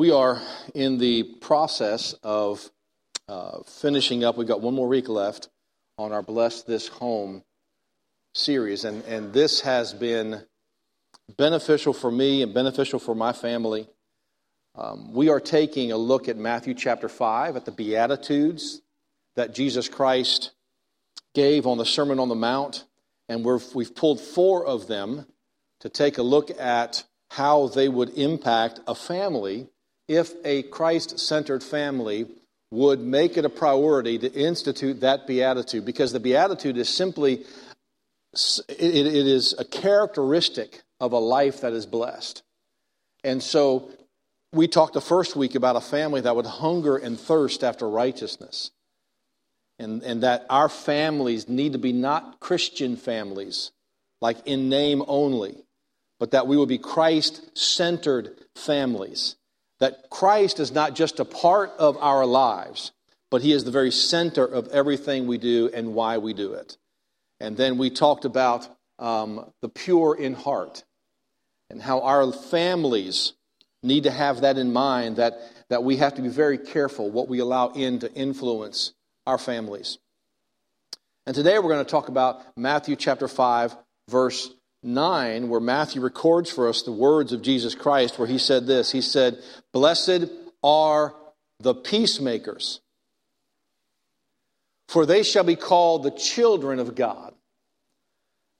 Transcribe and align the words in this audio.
We 0.00 0.12
are 0.12 0.40
in 0.74 0.96
the 0.96 1.24
process 1.24 2.14
of 2.22 2.70
uh, 3.28 3.58
finishing 3.66 4.24
up. 4.24 4.38
We've 4.38 4.48
got 4.48 4.62
one 4.62 4.72
more 4.72 4.88
week 4.88 5.10
left 5.10 5.50
on 5.98 6.10
our 6.10 6.22
Bless 6.22 6.62
This 6.62 6.88
Home 6.88 7.44
series, 8.32 8.86
and, 8.86 9.04
and 9.04 9.34
this 9.34 9.60
has 9.60 9.92
been 9.92 10.40
beneficial 11.36 11.92
for 11.92 12.10
me 12.10 12.40
and 12.40 12.54
beneficial 12.54 12.98
for 12.98 13.14
my 13.14 13.34
family. 13.34 13.90
Um, 14.74 15.12
we 15.12 15.28
are 15.28 15.38
taking 15.38 15.92
a 15.92 15.98
look 15.98 16.30
at 16.30 16.38
Matthew 16.38 16.72
chapter 16.72 17.10
5, 17.10 17.56
at 17.56 17.66
the 17.66 17.70
Beatitudes 17.70 18.80
that 19.36 19.54
Jesus 19.54 19.90
Christ 19.90 20.52
gave 21.34 21.66
on 21.66 21.76
the 21.76 21.84
Sermon 21.84 22.18
on 22.18 22.30
the 22.30 22.34
Mount, 22.34 22.86
and 23.28 23.44
we 23.44 23.84
have 23.84 23.94
pulled 23.94 24.18
four 24.22 24.64
of 24.64 24.86
them 24.86 25.26
to 25.80 25.90
take 25.90 26.16
a 26.16 26.22
look 26.22 26.50
at 26.58 27.04
how 27.28 27.66
they 27.68 27.90
would 27.90 28.16
impact 28.16 28.80
a 28.86 28.94
family 28.94 29.68
if 30.10 30.32
a 30.44 30.62
Christ 30.64 31.20
centered 31.20 31.62
family 31.62 32.26
would 32.72 33.00
make 33.00 33.36
it 33.36 33.44
a 33.44 33.48
priority 33.48 34.18
to 34.18 34.32
institute 34.32 35.00
that 35.00 35.26
beatitude 35.26 35.84
because 35.84 36.12
the 36.12 36.20
beatitude 36.20 36.76
is 36.76 36.88
simply 36.88 37.44
it, 38.68 39.06
it 39.06 39.26
is 39.26 39.54
a 39.58 39.64
characteristic 39.64 40.82
of 40.98 41.12
a 41.12 41.18
life 41.18 41.60
that 41.60 41.72
is 41.72 41.86
blessed 41.86 42.42
and 43.22 43.42
so 43.42 43.88
we 44.52 44.66
talked 44.66 44.94
the 44.94 45.00
first 45.00 45.36
week 45.36 45.54
about 45.54 45.76
a 45.76 45.80
family 45.80 46.20
that 46.20 46.34
would 46.34 46.46
hunger 46.46 46.96
and 46.96 47.18
thirst 47.18 47.62
after 47.64 47.88
righteousness 47.88 48.70
and, 49.78 50.02
and 50.02 50.22
that 50.22 50.44
our 50.50 50.68
families 50.68 51.48
need 51.48 51.72
to 51.72 51.78
be 51.78 51.92
not 51.92 52.38
christian 52.40 52.96
families 52.96 53.70
like 54.20 54.38
in 54.46 54.68
name 54.68 55.02
only 55.08 55.64
but 56.20 56.32
that 56.32 56.46
we 56.46 56.56
will 56.56 56.66
be 56.66 56.78
Christ 56.78 57.58
centered 57.58 58.36
families. 58.54 59.36
That 59.80 60.10
Christ 60.10 60.60
is 60.60 60.72
not 60.72 60.94
just 60.94 61.20
a 61.20 61.24
part 61.24 61.72
of 61.78 61.96
our 61.98 62.26
lives, 62.26 62.92
but 63.30 63.42
He 63.42 63.52
is 63.52 63.64
the 63.64 63.70
very 63.70 63.90
center 63.90 64.44
of 64.44 64.68
everything 64.68 65.26
we 65.26 65.38
do 65.38 65.70
and 65.72 65.94
why 65.94 66.18
we 66.18 66.32
do 66.32 66.52
it. 66.52 66.76
And 67.40 67.56
then 67.56 67.78
we 67.78 67.90
talked 67.90 68.24
about 68.24 68.68
um, 68.98 69.50
the 69.62 69.68
pure 69.68 70.14
in 70.14 70.34
heart 70.34 70.84
and 71.70 71.80
how 71.80 72.00
our 72.02 72.30
families 72.32 73.32
need 73.82 74.04
to 74.04 74.10
have 74.10 74.42
that 74.42 74.58
in 74.58 74.72
mind 74.72 75.16
that, 75.16 75.40
that 75.70 75.82
we 75.82 75.96
have 75.96 76.14
to 76.14 76.22
be 76.22 76.28
very 76.28 76.58
careful 76.58 77.10
what 77.10 77.28
we 77.28 77.38
allow 77.38 77.68
in 77.68 77.98
to 78.00 78.12
influence 78.12 78.92
our 79.26 79.38
families. 79.38 79.98
And 81.26 81.34
today 81.34 81.58
we're 81.58 81.70
going 81.70 81.84
to 81.84 81.90
talk 81.90 82.08
about 82.08 82.42
Matthew 82.56 82.96
chapter 82.96 83.28
5, 83.28 83.76
verse 84.08 84.50
9, 84.82 85.48
where 85.48 85.60
Matthew 85.60 86.00
records 86.00 86.50
for 86.50 86.68
us 86.68 86.82
the 86.82 86.92
words 86.92 87.32
of 87.32 87.42
Jesus 87.42 87.74
Christ, 87.74 88.18
where 88.18 88.28
he 88.28 88.38
said 88.38 88.66
this 88.66 88.92
He 88.92 89.02
said, 89.02 89.38
Blessed 89.72 90.30
are 90.62 91.14
the 91.58 91.74
peacemakers, 91.74 92.80
for 94.88 95.06
they 95.06 95.22
shall 95.22 95.44
be 95.44 95.56
called 95.56 96.02
the 96.02 96.10
children 96.10 96.78
of 96.78 96.94
God. 96.94 97.34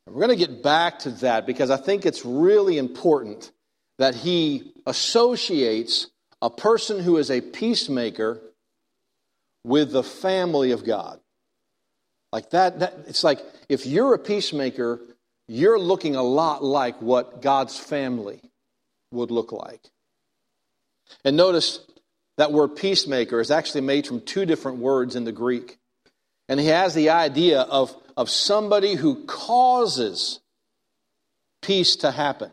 And 0.07 0.15
we're 0.15 0.27
going 0.27 0.39
to 0.39 0.47
get 0.47 0.63
back 0.63 1.01
to 1.01 1.11
that 1.11 1.47
because 1.47 1.71
I 1.71 1.77
think 1.77 2.05
it's 2.05 2.25
really 2.25 2.79
important 2.79 3.51
that 3.99 4.15
he 4.15 4.73
associates 4.87 6.09
a 6.43 6.51
person 6.51 7.03
who 7.03 7.19
is 7.19 7.31
a 7.31 7.41
peacemaker 7.41 8.41
with 9.65 9.93
the 9.93 10.03
family 10.03 10.71
of 10.73 10.85
God. 10.85 11.21
Like 12.33 12.51
that, 12.51 12.79
that 12.81 12.95
it's 13.09 13.25
like 13.25 13.41
if 13.69 13.87
you're 13.87 14.15
a 14.15 14.19
peacemaker, 14.19 15.01
you're 15.51 15.81
looking 15.81 16.15
a 16.15 16.23
lot 16.23 16.63
like 16.63 17.03
what 17.03 17.43
God's 17.43 17.77
family 17.77 18.41
would 19.11 19.33
look 19.33 19.51
like. 19.51 19.81
And 21.25 21.37
notice 21.37 21.81
that 22.37 22.53
word 22.53 22.77
peacemaker 22.77 23.41
is 23.41 23.51
actually 23.51 23.81
made 23.81 24.07
from 24.07 24.21
two 24.21 24.47
different 24.47 24.79
words 24.79 25.17
in 25.17 25.25
the 25.25 25.33
Greek. 25.33 25.79
And 26.49 26.61
he 26.61 26.67
has 26.67 26.95
the 26.95 27.11
idea 27.11 27.63
of, 27.63 27.93
of 28.17 28.31
somebody 28.31 28.95
who 28.95 29.25
causes 29.25 30.39
peace 31.63 31.97
to 31.97 32.13
happen. 32.13 32.53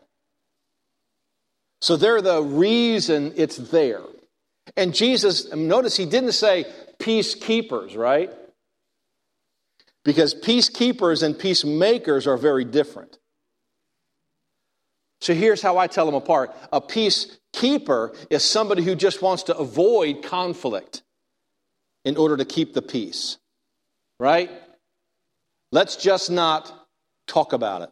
So 1.80 1.96
they're 1.96 2.20
the 2.20 2.42
reason 2.42 3.32
it's 3.36 3.58
there. 3.58 4.02
And 4.76 4.92
Jesus, 4.92 5.52
notice 5.54 5.96
he 5.96 6.04
didn't 6.04 6.32
say 6.32 6.64
peacekeepers, 6.98 7.96
right? 7.96 8.32
Because 10.04 10.34
peacekeepers 10.34 11.22
and 11.22 11.38
peacemakers 11.38 12.26
are 12.26 12.36
very 12.36 12.64
different. 12.64 13.18
So 15.20 15.34
here's 15.34 15.60
how 15.60 15.78
I 15.78 15.86
tell 15.86 16.06
them 16.06 16.14
apart 16.14 16.54
a 16.72 16.80
peacekeeper 16.80 18.16
is 18.30 18.44
somebody 18.44 18.82
who 18.82 18.94
just 18.94 19.20
wants 19.20 19.44
to 19.44 19.56
avoid 19.56 20.22
conflict 20.22 21.02
in 22.04 22.16
order 22.16 22.36
to 22.36 22.44
keep 22.44 22.72
the 22.74 22.82
peace, 22.82 23.38
right? 24.18 24.50
Let's 25.72 25.96
just 25.96 26.30
not 26.30 26.72
talk 27.26 27.52
about 27.52 27.82
it. 27.82 27.90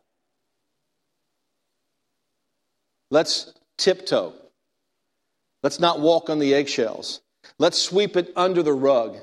Let's 3.10 3.52
tiptoe. 3.76 4.32
Let's 5.62 5.80
not 5.80 6.00
walk 6.00 6.30
on 6.30 6.38
the 6.38 6.54
eggshells. 6.54 7.20
Let's 7.58 7.78
sweep 7.78 8.16
it 8.16 8.32
under 8.36 8.62
the 8.62 8.72
rug. 8.72 9.16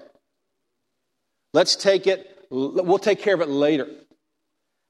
Let's 1.54 1.76
take 1.76 2.08
it 2.08 2.33
We'll 2.54 3.00
take 3.00 3.20
care 3.20 3.34
of 3.34 3.42
it 3.42 3.50
later. 3.50 3.88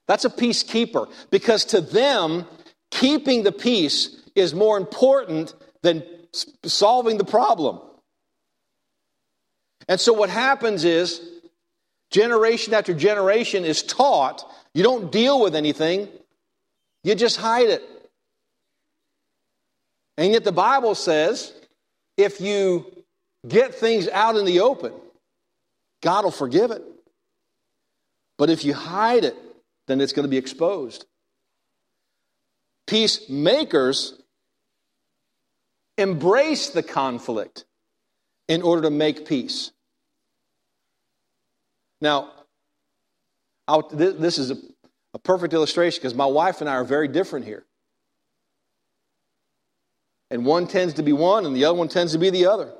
That's 0.06 0.26
a 0.26 0.30
peacekeeper 0.30 1.10
because 1.30 1.64
to 1.66 1.80
them, 1.80 2.44
keeping 2.90 3.42
the 3.42 3.52
peace 3.52 4.20
is 4.34 4.54
more 4.54 4.76
important 4.76 5.54
than 5.80 6.02
solving 6.64 7.16
the 7.16 7.24
problem. 7.24 7.80
And 9.88 9.98
so 9.98 10.12
what 10.12 10.28
happens 10.28 10.84
is, 10.84 11.22
generation 12.10 12.74
after 12.74 12.92
generation 12.92 13.64
is 13.64 13.82
taught 13.82 14.44
you 14.74 14.82
don't 14.82 15.10
deal 15.10 15.40
with 15.40 15.54
anything, 15.54 16.08
you 17.02 17.14
just 17.14 17.38
hide 17.38 17.70
it. 17.70 17.82
And 20.18 20.32
yet 20.32 20.44
the 20.44 20.52
Bible 20.52 20.94
says 20.94 21.50
if 22.18 22.42
you 22.42 23.04
get 23.48 23.74
things 23.74 24.06
out 24.08 24.36
in 24.36 24.44
the 24.44 24.60
open, 24.60 24.92
God 26.02 26.24
will 26.24 26.30
forgive 26.30 26.70
it. 26.70 26.82
But 28.36 28.50
if 28.50 28.64
you 28.64 28.74
hide 28.74 29.24
it, 29.24 29.36
then 29.86 30.00
it's 30.00 30.12
going 30.12 30.24
to 30.24 30.30
be 30.30 30.36
exposed. 30.36 31.06
Peacemakers 32.86 34.14
embrace 35.96 36.70
the 36.70 36.82
conflict 36.82 37.64
in 38.48 38.62
order 38.62 38.82
to 38.82 38.90
make 38.90 39.26
peace. 39.26 39.70
Now, 42.00 42.30
this 43.92 44.38
is 44.38 44.50
a, 44.50 44.56
a 45.14 45.18
perfect 45.18 45.54
illustration 45.54 46.00
because 46.00 46.14
my 46.14 46.26
wife 46.26 46.60
and 46.60 46.68
I 46.68 46.74
are 46.74 46.84
very 46.84 47.08
different 47.08 47.46
here. 47.46 47.64
And 50.30 50.44
one 50.44 50.66
tends 50.66 50.94
to 50.94 51.02
be 51.02 51.12
one, 51.12 51.46
and 51.46 51.54
the 51.54 51.64
other 51.64 51.78
one 51.78 51.88
tends 51.88 52.12
to 52.12 52.18
be 52.18 52.30
the 52.30 52.46
other. 52.46 52.72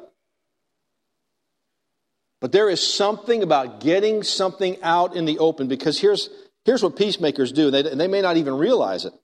But 2.44 2.52
there 2.52 2.68
is 2.68 2.86
something 2.86 3.42
about 3.42 3.80
getting 3.80 4.22
something 4.22 4.76
out 4.82 5.16
in 5.16 5.24
the 5.24 5.38
open 5.38 5.66
because 5.66 5.98
here's, 5.98 6.28
here's 6.66 6.82
what 6.82 6.94
peacemakers 6.94 7.52
do, 7.52 7.68
and 7.68 7.74
they, 7.74 7.94
they 7.94 8.06
may 8.06 8.20
not 8.20 8.36
even 8.36 8.58
realize 8.58 9.06
it. 9.06 9.14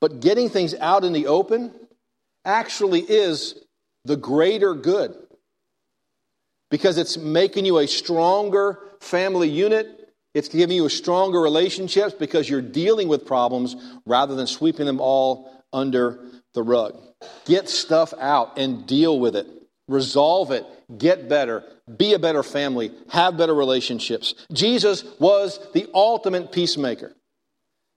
But 0.00 0.20
getting 0.20 0.48
things 0.48 0.76
out 0.76 1.02
in 1.02 1.12
the 1.12 1.26
open 1.26 1.72
actually 2.44 3.00
is 3.00 3.56
the 4.04 4.14
greater 4.14 4.74
good 4.74 5.12
because 6.70 6.98
it's 6.98 7.16
making 7.16 7.66
you 7.66 7.78
a 7.78 7.88
stronger 7.88 8.78
family 9.00 9.48
unit. 9.48 10.14
It's 10.34 10.46
giving 10.46 10.76
you 10.76 10.88
stronger 10.88 11.40
relationships 11.40 12.14
because 12.14 12.48
you're 12.48 12.62
dealing 12.62 13.08
with 13.08 13.26
problems 13.26 13.74
rather 14.06 14.36
than 14.36 14.46
sweeping 14.46 14.86
them 14.86 15.00
all 15.00 15.64
under 15.72 16.20
the 16.52 16.62
rug. 16.62 16.96
Get 17.44 17.68
stuff 17.68 18.14
out 18.20 18.56
and 18.56 18.86
deal 18.86 19.18
with 19.18 19.34
it. 19.34 19.48
Resolve 19.88 20.52
it 20.52 20.64
get 20.96 21.28
better, 21.28 21.64
be 21.96 22.14
a 22.14 22.18
better 22.18 22.42
family, 22.42 22.92
have 23.10 23.36
better 23.36 23.54
relationships. 23.54 24.34
Jesus 24.52 25.04
was 25.18 25.58
the 25.72 25.88
ultimate 25.94 26.52
peacemaker. 26.52 27.14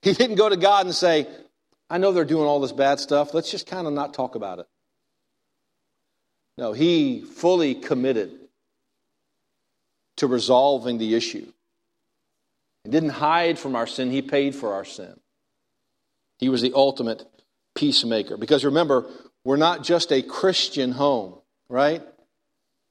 He 0.01 0.13
didn't 0.13 0.35
go 0.35 0.49
to 0.49 0.57
God 0.57 0.85
and 0.85 0.95
say, 0.95 1.27
I 1.89 1.97
know 1.97 2.11
they're 2.11 2.25
doing 2.25 2.45
all 2.45 2.59
this 2.59 2.71
bad 2.71 2.99
stuff. 2.99 3.33
Let's 3.33 3.51
just 3.51 3.67
kind 3.67 3.87
of 3.87 3.93
not 3.93 4.13
talk 4.13 4.35
about 4.35 4.59
it. 4.59 4.67
No, 6.57 6.73
he 6.73 7.21
fully 7.21 7.75
committed 7.75 8.31
to 10.17 10.27
resolving 10.27 10.97
the 10.97 11.15
issue. 11.15 11.51
He 12.83 12.89
didn't 12.89 13.09
hide 13.09 13.59
from 13.59 13.75
our 13.75 13.87
sin, 13.87 14.11
he 14.11 14.21
paid 14.21 14.55
for 14.55 14.73
our 14.73 14.85
sin. 14.85 15.19
He 16.39 16.49
was 16.49 16.61
the 16.61 16.73
ultimate 16.73 17.23
peacemaker. 17.75 18.37
Because 18.37 18.65
remember, 18.65 19.09
we're 19.43 19.57
not 19.57 19.83
just 19.83 20.11
a 20.11 20.21
Christian 20.21 20.91
home, 20.91 21.35
right? 21.69 22.01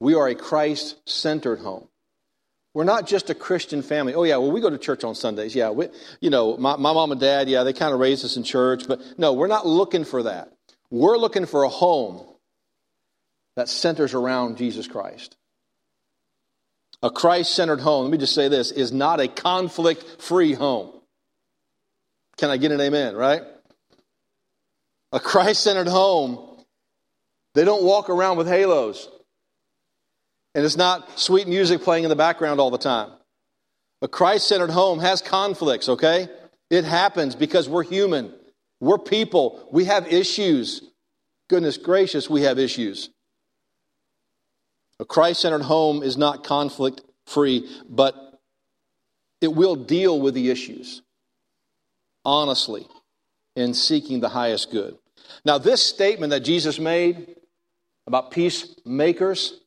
We 0.00 0.14
are 0.14 0.28
a 0.28 0.34
Christ 0.34 0.96
centered 1.06 1.60
home. 1.60 1.88
We're 2.74 2.84
not 2.84 3.06
just 3.06 3.30
a 3.30 3.34
Christian 3.34 3.80
family. 3.80 4.14
Oh, 4.14 4.24
yeah, 4.24 4.36
well, 4.36 4.52
we 4.52 4.60
go 4.60 4.68
to 4.68 4.76
church 4.76 5.02
on 5.02 5.14
Sundays. 5.14 5.54
Yeah, 5.54 5.70
we, 5.70 5.88
you 6.20 6.28
know, 6.28 6.58
my, 6.58 6.76
my 6.76 6.92
mom 6.92 7.10
and 7.10 7.20
dad, 7.20 7.48
yeah, 7.48 7.62
they 7.62 7.72
kind 7.72 7.94
of 7.94 8.00
raised 8.00 8.22
us 8.24 8.36
in 8.36 8.42
church. 8.42 8.86
But 8.86 9.00
no, 9.16 9.32
we're 9.32 9.46
not 9.46 9.66
looking 9.66 10.04
for 10.04 10.24
that. 10.24 10.52
We're 10.90 11.16
looking 11.16 11.46
for 11.46 11.62
a 11.62 11.70
home 11.70 12.22
that 13.56 13.70
centers 13.70 14.12
around 14.12 14.58
Jesus 14.58 14.86
Christ. 14.86 15.36
A 17.02 17.10
Christ 17.10 17.54
centered 17.54 17.80
home, 17.80 18.04
let 18.04 18.12
me 18.12 18.18
just 18.18 18.34
say 18.34 18.48
this, 18.48 18.70
is 18.70 18.92
not 18.92 19.20
a 19.20 19.28
conflict 19.28 20.20
free 20.20 20.52
home. 20.52 20.92
Can 22.36 22.50
I 22.50 22.58
get 22.58 22.72
an 22.72 22.80
amen, 22.80 23.16
right? 23.16 23.42
A 25.12 25.20
Christ 25.20 25.62
centered 25.62 25.88
home, 25.88 26.62
they 27.54 27.64
don't 27.64 27.84
walk 27.84 28.10
around 28.10 28.36
with 28.36 28.48
halos. 28.48 29.08
And 30.56 30.64
it's 30.64 30.78
not 30.78 31.20
sweet 31.20 31.46
music 31.46 31.82
playing 31.82 32.04
in 32.04 32.08
the 32.08 32.16
background 32.16 32.60
all 32.60 32.70
the 32.70 32.78
time. 32.78 33.10
A 34.00 34.08
Christ 34.08 34.48
centered 34.48 34.70
home 34.70 35.00
has 35.00 35.20
conflicts, 35.20 35.86
okay? 35.86 36.30
It 36.70 36.84
happens 36.84 37.34
because 37.34 37.68
we're 37.68 37.82
human. 37.82 38.32
We're 38.80 38.96
people. 38.96 39.68
We 39.70 39.84
have 39.84 40.10
issues. 40.10 40.80
Goodness 41.50 41.76
gracious, 41.76 42.30
we 42.30 42.42
have 42.42 42.58
issues. 42.58 43.10
A 44.98 45.04
Christ 45.04 45.42
centered 45.42 45.60
home 45.60 46.02
is 46.02 46.16
not 46.16 46.42
conflict 46.42 47.02
free, 47.26 47.68
but 47.86 48.14
it 49.42 49.48
will 49.48 49.76
deal 49.76 50.18
with 50.18 50.32
the 50.32 50.48
issues 50.48 51.02
honestly 52.24 52.86
in 53.56 53.74
seeking 53.74 54.20
the 54.20 54.30
highest 54.30 54.70
good. 54.70 54.96
Now, 55.44 55.58
this 55.58 55.82
statement 55.82 56.30
that 56.30 56.40
Jesus 56.40 56.78
made 56.78 57.36
about 58.06 58.30
peacemakers 58.30 59.60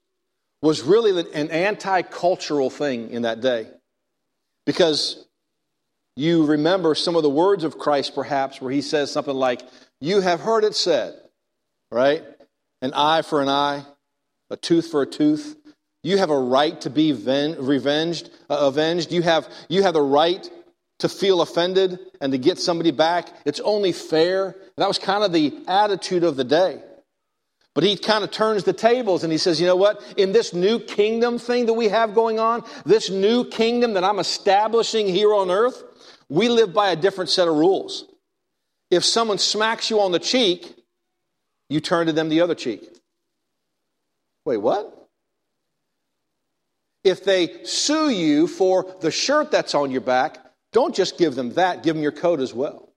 was 0.61 0.81
really 0.81 1.19
an 1.33 1.51
anti 1.51 2.01
cultural 2.01 2.69
thing 2.69 3.11
in 3.11 3.23
that 3.23 3.41
day. 3.41 3.67
Because 4.65 5.25
you 6.15 6.45
remember 6.45 6.95
some 6.95 7.15
of 7.15 7.23
the 7.23 7.29
words 7.29 7.63
of 7.63 7.77
Christ, 7.77 8.13
perhaps, 8.13 8.61
where 8.61 8.71
he 8.71 8.81
says 8.81 9.11
something 9.11 9.33
like, 9.33 9.61
You 10.01 10.21
have 10.21 10.41
heard 10.41 10.63
it 10.63 10.75
said, 10.75 11.15
right? 11.91 12.23
An 12.81 12.93
eye 12.93 13.21
for 13.21 13.41
an 13.41 13.49
eye, 13.49 13.85
a 14.49 14.57
tooth 14.57 14.87
for 14.87 15.01
a 15.01 15.05
tooth. 15.05 15.55
You 16.03 16.17
have 16.17 16.29
a 16.29 16.39
right 16.39 16.79
to 16.81 16.89
be 16.89 17.11
ven- 17.11 17.57
revenged, 17.65 18.29
uh, 18.49 18.57
avenged. 18.61 19.11
You 19.11 19.21
have, 19.21 19.49
you 19.67 19.83
have 19.83 19.93
the 19.93 20.01
right 20.01 20.49
to 20.99 21.09
feel 21.09 21.41
offended 21.41 21.99
and 22.21 22.31
to 22.31 22.37
get 22.37 22.57
somebody 22.57 22.91
back. 22.91 23.29
It's 23.45 23.59
only 23.59 23.91
fair. 23.91 24.55
That 24.77 24.87
was 24.87 24.99
kind 24.99 25.23
of 25.23 25.33
the 25.33 25.57
attitude 25.67 26.23
of 26.23 26.35
the 26.35 26.43
day. 26.43 26.81
But 27.75 27.83
he 27.83 27.95
kind 27.95 28.23
of 28.23 28.31
turns 28.31 28.63
the 28.63 28.73
tables 28.73 29.23
and 29.23 29.31
he 29.31 29.37
says, 29.37 29.61
you 29.61 29.67
know 29.67 29.75
what? 29.75 30.01
In 30.17 30.31
this 30.31 30.53
new 30.53 30.79
kingdom 30.79 31.37
thing 31.37 31.67
that 31.67 31.73
we 31.73 31.87
have 31.87 32.13
going 32.13 32.39
on, 32.39 32.63
this 32.85 33.09
new 33.09 33.45
kingdom 33.45 33.93
that 33.93 34.03
I'm 34.03 34.19
establishing 34.19 35.07
here 35.07 35.33
on 35.33 35.51
earth, 35.51 35.83
we 36.29 36.49
live 36.49 36.73
by 36.73 36.89
a 36.89 36.95
different 36.95 37.29
set 37.29 37.47
of 37.47 37.55
rules. 37.55 38.05
If 38.91 39.05
someone 39.05 39.37
smacks 39.37 39.89
you 39.89 40.01
on 40.01 40.11
the 40.11 40.19
cheek, 40.19 40.75
you 41.69 41.79
turn 41.79 42.07
to 42.07 42.13
them 42.13 42.29
the 42.29 42.41
other 42.41 42.55
cheek. 42.55 42.89
Wait, 44.45 44.57
what? 44.57 44.95
If 47.03 47.23
they 47.23 47.63
sue 47.63 48.09
you 48.09 48.47
for 48.47 48.95
the 48.99 49.11
shirt 49.11 49.51
that's 49.51 49.75
on 49.75 49.91
your 49.91 50.01
back, 50.01 50.39
don't 50.73 50.93
just 50.93 51.17
give 51.17 51.35
them 51.35 51.53
that, 51.53 51.83
give 51.83 51.95
them 51.95 52.03
your 52.03 52.11
coat 52.11 52.39
as 52.39 52.53
well. 52.53 52.88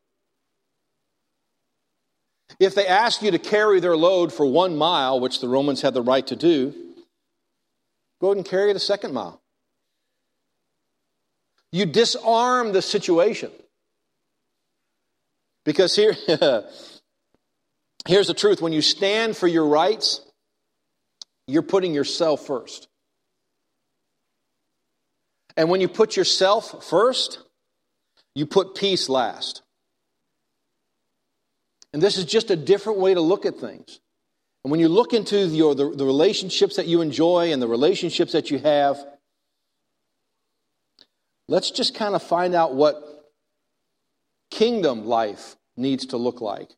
If 2.58 2.74
they 2.74 2.86
ask 2.86 3.22
you 3.22 3.30
to 3.30 3.38
carry 3.38 3.80
their 3.80 3.96
load 3.96 4.32
for 4.32 4.46
one 4.46 4.76
mile, 4.76 5.20
which 5.20 5.40
the 5.40 5.48
Romans 5.48 5.80
had 5.80 5.94
the 5.94 6.02
right 6.02 6.26
to 6.26 6.36
do, 6.36 6.72
go 8.20 8.28
ahead 8.28 8.36
and 8.36 8.46
carry 8.46 8.70
it 8.70 8.76
a 8.76 8.80
second 8.80 9.12
mile. 9.12 9.40
You 11.70 11.86
disarm 11.86 12.72
the 12.72 12.82
situation. 12.82 13.50
Because 15.64 15.96
here, 15.96 16.14
here's 18.06 18.26
the 18.26 18.34
truth 18.34 18.60
when 18.60 18.72
you 18.72 18.82
stand 18.82 19.36
for 19.36 19.46
your 19.46 19.66
rights, 19.66 20.20
you're 21.46 21.62
putting 21.62 21.94
yourself 21.94 22.46
first. 22.46 22.88
And 25.56 25.68
when 25.68 25.80
you 25.80 25.88
put 25.88 26.16
yourself 26.16 26.84
first, 26.84 27.38
you 28.34 28.46
put 28.46 28.74
peace 28.74 29.08
last. 29.08 29.62
And 31.92 32.02
this 32.02 32.16
is 32.16 32.24
just 32.24 32.50
a 32.50 32.56
different 32.56 32.98
way 32.98 33.14
to 33.14 33.20
look 33.20 33.44
at 33.46 33.56
things. 33.56 34.00
And 34.64 34.70
when 34.70 34.80
you 34.80 34.88
look 34.88 35.12
into 35.12 35.46
your, 35.46 35.74
the, 35.74 35.90
the 35.90 36.04
relationships 36.04 36.76
that 36.76 36.86
you 36.86 37.00
enjoy 37.00 37.52
and 37.52 37.60
the 37.60 37.68
relationships 37.68 38.32
that 38.32 38.50
you 38.50 38.58
have, 38.58 39.04
let's 41.48 41.70
just 41.70 41.94
kind 41.94 42.14
of 42.14 42.22
find 42.22 42.54
out 42.54 42.74
what 42.74 43.32
kingdom 44.50 45.06
life 45.06 45.56
needs 45.76 46.06
to 46.06 46.16
look 46.16 46.40
like 46.40 46.70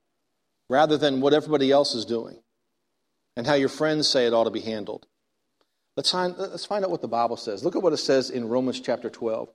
rather 0.69 0.97
than 0.97 1.21
what 1.21 1.35
everybody 1.35 1.71
else 1.71 1.95
is 1.95 2.05
doing 2.05 2.39
and 3.37 3.47
how 3.47 3.55
your 3.55 3.69
friends 3.69 4.09
say 4.09 4.27
it 4.27 4.33
ought 4.33 4.45
to 4.45 4.51
be 4.51 4.61
handled. 4.61 5.07
Let's 5.97 6.11
find, 6.11 6.37
let's 6.37 6.65
find 6.65 6.85
out 6.85 6.91
what 6.91 7.03
the 7.03 7.09
Bible 7.09 7.37
says. 7.37 7.65
Look 7.65 7.77
at 7.77 7.83
what 7.83 7.93
it 7.93 7.99
says 7.99 8.31
in 8.31 8.49
Romans 8.49 8.81
chapter 8.81 9.11
12. 9.11 9.49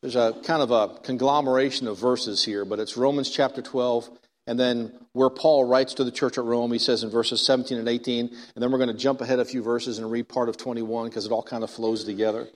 There's 0.00 0.16
a 0.16 0.34
kind 0.44 0.62
of 0.62 0.70
a 0.70 0.98
conglomeration 1.00 1.86
of 1.86 1.98
verses 1.98 2.44
here, 2.44 2.64
but 2.64 2.78
it's 2.78 2.96
Romans 2.96 3.30
chapter 3.30 3.62
12, 3.62 4.10
and 4.48 4.58
then 4.58 4.92
where 5.12 5.28
Paul 5.28 5.64
writes 5.64 5.92
to 5.94 6.04
the 6.04 6.10
church 6.10 6.38
at 6.38 6.44
Rome, 6.44 6.72
he 6.72 6.78
says 6.78 7.02
in 7.02 7.10
verses 7.10 7.44
17 7.44 7.76
and 7.76 7.86
18, 7.86 8.28
and 8.28 8.62
then 8.62 8.72
we're 8.72 8.78
going 8.78 8.88
to 8.88 8.96
jump 8.96 9.20
ahead 9.20 9.40
a 9.40 9.44
few 9.44 9.62
verses 9.62 9.98
and 9.98 10.10
read 10.10 10.26
part 10.26 10.48
of 10.48 10.56
21 10.56 11.10
because 11.10 11.26
it 11.26 11.32
all 11.32 11.42
kind 11.42 11.62
of 11.62 11.70
flows 11.70 12.02
together. 12.04 12.48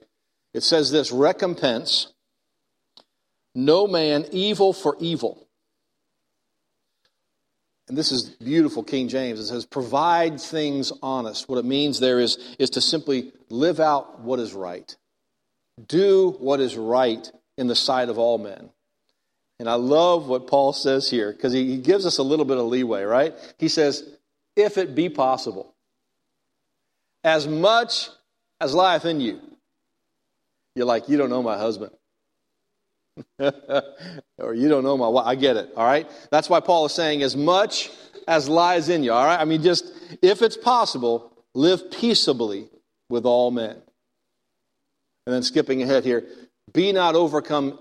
It 0.54 0.62
says 0.62 0.90
this 0.90 1.12
recompense 1.12 2.08
no 3.54 3.86
man 3.86 4.24
evil 4.32 4.72
for 4.72 4.96
evil. 5.00 5.46
And 7.88 7.98
this 7.98 8.10
is 8.10 8.22
beautiful, 8.22 8.82
King 8.82 9.08
James. 9.08 9.38
It 9.38 9.48
says, 9.48 9.66
provide 9.66 10.40
things 10.40 10.92
honest. 11.02 11.46
What 11.46 11.58
it 11.58 11.66
means 11.66 12.00
there 12.00 12.20
is, 12.20 12.38
is 12.58 12.70
to 12.70 12.80
simply 12.80 13.32
live 13.50 13.80
out 13.80 14.20
what 14.20 14.40
is 14.40 14.54
right. 14.54 14.96
Do 15.88 16.36
what 16.38 16.60
is 16.60 16.74
right 16.74 17.30
in 17.58 17.66
the 17.66 17.76
sight 17.76 18.08
of 18.08 18.16
all 18.16 18.38
men. 18.38 18.70
And 19.62 19.70
I 19.70 19.74
love 19.74 20.26
what 20.26 20.48
Paul 20.48 20.72
says 20.72 21.08
here 21.08 21.30
because 21.30 21.52
he, 21.52 21.76
gives 21.76 22.04
us 22.04 22.18
a 22.18 22.24
little 22.24 22.44
bit 22.44 22.58
of 22.58 22.64
leeway, 22.64 23.04
right? 23.04 23.32
He 23.58 23.68
says, 23.68 24.02
if 24.56 24.76
it 24.76 24.92
be 24.92 25.08
possible, 25.08 25.72
as 27.22 27.46
much 27.46 28.08
as 28.60 28.74
lieth 28.74 29.04
in 29.04 29.20
you. 29.20 29.38
You're 30.74 30.86
like, 30.86 31.08
you 31.08 31.16
don't 31.16 31.30
know 31.30 31.44
my 31.44 31.56
husband. 31.56 31.92
or 33.38 34.52
you 34.52 34.68
don't 34.68 34.82
know 34.82 34.96
my 34.96 35.06
wife. 35.06 35.26
I 35.28 35.36
get 35.36 35.56
it, 35.56 35.70
all 35.76 35.86
right? 35.86 36.10
That's 36.32 36.50
why 36.50 36.58
Paul 36.58 36.86
is 36.86 36.92
saying, 36.92 37.22
as 37.22 37.36
much 37.36 37.92
as 38.26 38.48
lies 38.48 38.88
in 38.88 39.04
you, 39.04 39.12
all 39.12 39.24
right? 39.24 39.38
I 39.38 39.44
mean, 39.44 39.62
just 39.62 39.84
if 40.22 40.42
it's 40.42 40.56
possible, 40.56 41.32
live 41.54 41.88
peaceably 41.92 42.68
with 43.08 43.26
all 43.26 43.52
men. 43.52 43.76
And 45.24 45.32
then 45.32 45.44
skipping 45.44 45.84
ahead 45.84 46.04
here, 46.04 46.26
be 46.72 46.90
not 46.90 47.14
overcome 47.14 47.78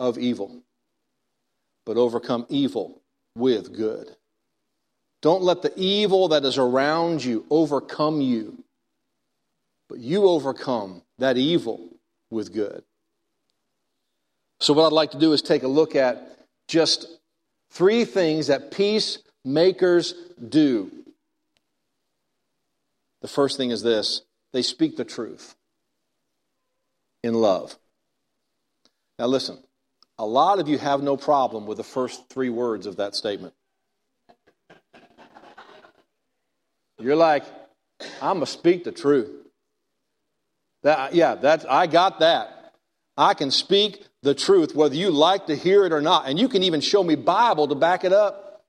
of 0.00 0.18
evil, 0.18 0.64
but 1.86 1.96
overcome 1.96 2.44
evil 2.50 3.00
with 3.34 3.74
good. 3.74 4.14
Don't 5.22 5.42
let 5.42 5.62
the 5.62 5.72
evil 5.76 6.28
that 6.28 6.44
is 6.44 6.58
around 6.58 7.24
you 7.24 7.46
overcome 7.48 8.20
you, 8.20 8.62
but 9.88 9.98
you 9.98 10.26
overcome 10.26 11.02
that 11.18 11.38
evil 11.38 11.88
with 12.30 12.52
good. 12.52 12.82
So, 14.58 14.74
what 14.74 14.86
I'd 14.86 14.92
like 14.92 15.12
to 15.12 15.18
do 15.18 15.32
is 15.32 15.40
take 15.40 15.62
a 15.62 15.68
look 15.68 15.96
at 15.96 16.38
just 16.68 17.06
three 17.70 18.04
things 18.04 18.48
that 18.48 18.70
peacemakers 18.70 20.14
do. 20.48 20.90
The 23.22 23.28
first 23.28 23.56
thing 23.56 23.70
is 23.70 23.82
this 23.82 24.22
they 24.52 24.62
speak 24.62 24.96
the 24.96 25.04
truth 25.04 25.54
in 27.22 27.34
love. 27.34 27.76
Now, 29.18 29.26
listen, 29.26 29.58
a 30.18 30.26
lot 30.26 30.58
of 30.58 30.68
you 30.68 30.78
have 30.78 31.02
no 31.02 31.16
problem 31.16 31.66
with 31.66 31.76
the 31.76 31.84
first 31.84 32.28
three 32.30 32.48
words 32.48 32.86
of 32.86 32.96
that 32.96 33.14
statement. 33.14 33.54
You're 36.98 37.16
like, 37.16 37.44
I'm 38.22 38.36
going 38.36 38.40
to 38.40 38.46
speak 38.46 38.84
the 38.84 38.92
truth. 38.92 39.30
That, 40.82 41.14
yeah, 41.14 41.34
that's, 41.34 41.64
I 41.66 41.86
got 41.86 42.20
that. 42.20 42.72
I 43.16 43.34
can 43.34 43.50
speak 43.50 44.06
the 44.22 44.34
truth, 44.34 44.74
whether 44.74 44.94
you 44.94 45.10
like 45.10 45.46
to 45.46 45.56
hear 45.56 45.84
it 45.84 45.92
or 45.92 46.00
not. 46.00 46.28
And 46.28 46.38
you 46.38 46.48
can 46.48 46.62
even 46.62 46.80
show 46.80 47.02
me 47.02 47.14
Bible 47.14 47.68
to 47.68 47.74
back 47.74 48.04
it 48.04 48.12
up. 48.12 48.64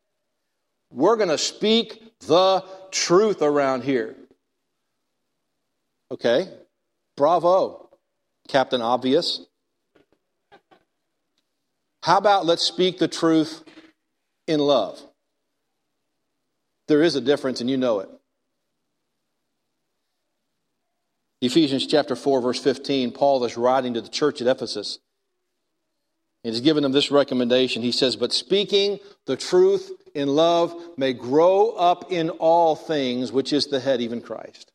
We're 0.92 1.16
going 1.16 1.30
to 1.30 1.38
speak 1.38 2.13
the 2.22 2.63
truth 2.92 3.42
around 3.42 3.84
here. 3.84 4.16
Okay, 6.12 6.50
bravo. 7.18 7.89
Captain 8.48 8.82
Obvious. 8.82 9.46
How 12.08 12.18
about 12.18 12.46
let's 12.46 12.64
speak 12.64 13.00
the 13.00 13.10
truth 13.10 13.66
in 14.48 14.62
love? 14.62 14.98
There 16.88 17.04
is 17.04 17.18
a 17.18 17.22
difference, 17.22 17.60
and 17.60 17.70
you 17.70 17.76
know 17.76 18.00
it. 18.00 18.08
Ephesians 21.42 21.86
chapter 21.86 22.16
4, 22.16 22.40
verse 22.40 22.64
15, 22.64 23.12
Paul 23.12 23.44
is 23.44 23.58
writing 23.58 23.96
to 23.96 24.00
the 24.00 24.08
church 24.08 24.40
at 24.40 24.48
Ephesus. 24.48 25.00
And 26.46 26.54
he's 26.54 26.62
given 26.62 26.82
them 26.82 26.94
this 26.94 27.12
recommendation. 27.12 27.82
He 27.82 27.92
says, 27.92 28.16
But 28.16 28.32
speaking 28.32 29.00
the 29.26 29.36
truth 29.36 29.92
in 30.16 30.30
love 30.30 30.74
may 30.96 31.12
grow 31.12 31.72
up 31.72 32.10
in 32.10 32.30
all 32.30 32.78
things, 32.78 33.34
which 33.34 33.52
is 33.52 33.68
the 33.68 33.82
head, 33.82 34.00
even 34.00 34.22
Christ. 34.22 34.72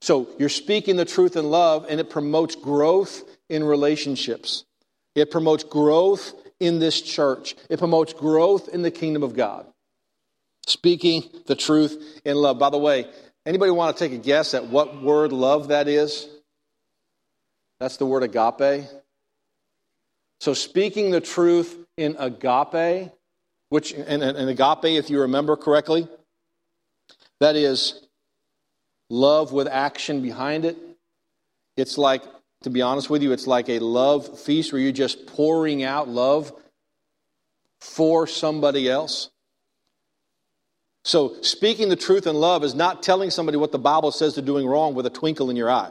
So 0.00 0.30
you're 0.38 0.48
speaking 0.48 0.96
the 0.96 1.04
truth 1.04 1.36
in 1.36 1.50
love, 1.50 1.84
and 1.90 2.00
it 2.00 2.08
promotes 2.08 2.56
growth 2.56 3.22
in 3.50 3.62
relationships. 3.62 4.64
It 5.14 5.30
promotes 5.30 5.64
growth 5.64 6.32
in 6.60 6.78
this 6.78 7.00
church. 7.00 7.56
It 7.68 7.78
promotes 7.78 8.12
growth 8.12 8.68
in 8.68 8.82
the 8.82 8.90
kingdom 8.90 9.22
of 9.22 9.34
God. 9.34 9.66
Speaking 10.66 11.28
the 11.46 11.56
truth 11.56 12.20
in 12.24 12.36
love. 12.36 12.58
By 12.58 12.70
the 12.70 12.78
way, 12.78 13.06
anybody 13.44 13.72
want 13.72 13.96
to 13.96 14.04
take 14.04 14.12
a 14.12 14.22
guess 14.22 14.54
at 14.54 14.68
what 14.68 15.02
word 15.02 15.32
love 15.32 15.68
that 15.68 15.88
is? 15.88 16.28
That's 17.80 17.96
the 17.96 18.06
word 18.06 18.22
agape. 18.22 18.86
So 20.40 20.54
speaking 20.54 21.10
the 21.10 21.20
truth 21.20 21.76
in 21.96 22.16
agape, 22.18 23.10
which 23.68 23.92
and, 23.92 24.22
and 24.22 24.48
agape, 24.48 24.84
if 24.84 25.10
you 25.10 25.22
remember 25.22 25.56
correctly, 25.56 26.06
that 27.40 27.56
is 27.56 28.06
love 29.10 29.52
with 29.52 29.66
action 29.66 30.22
behind 30.22 30.64
it. 30.64 30.76
It's 31.76 31.98
like, 31.98 32.22
to 32.64 32.70
be 32.70 32.82
honest 32.82 33.10
with 33.10 33.22
you, 33.22 33.32
it's 33.32 33.46
like 33.46 33.68
a 33.68 33.78
love 33.78 34.38
feast 34.38 34.72
where 34.72 34.80
you're 34.80 34.92
just 34.92 35.26
pouring 35.26 35.82
out 35.82 36.08
love 36.08 36.52
for 37.80 38.26
somebody 38.26 38.88
else. 38.88 39.30
So, 41.04 41.40
speaking 41.42 41.88
the 41.88 41.96
truth 41.96 42.26
in 42.26 42.36
love 42.36 42.62
is 42.62 42.74
not 42.74 43.02
telling 43.02 43.30
somebody 43.30 43.58
what 43.58 43.72
the 43.72 43.78
Bible 43.78 44.12
says 44.12 44.36
they're 44.36 44.44
doing 44.44 44.66
wrong 44.66 44.94
with 44.94 45.04
a 45.06 45.10
twinkle 45.10 45.50
in 45.50 45.56
your 45.56 45.70
eye. 45.70 45.90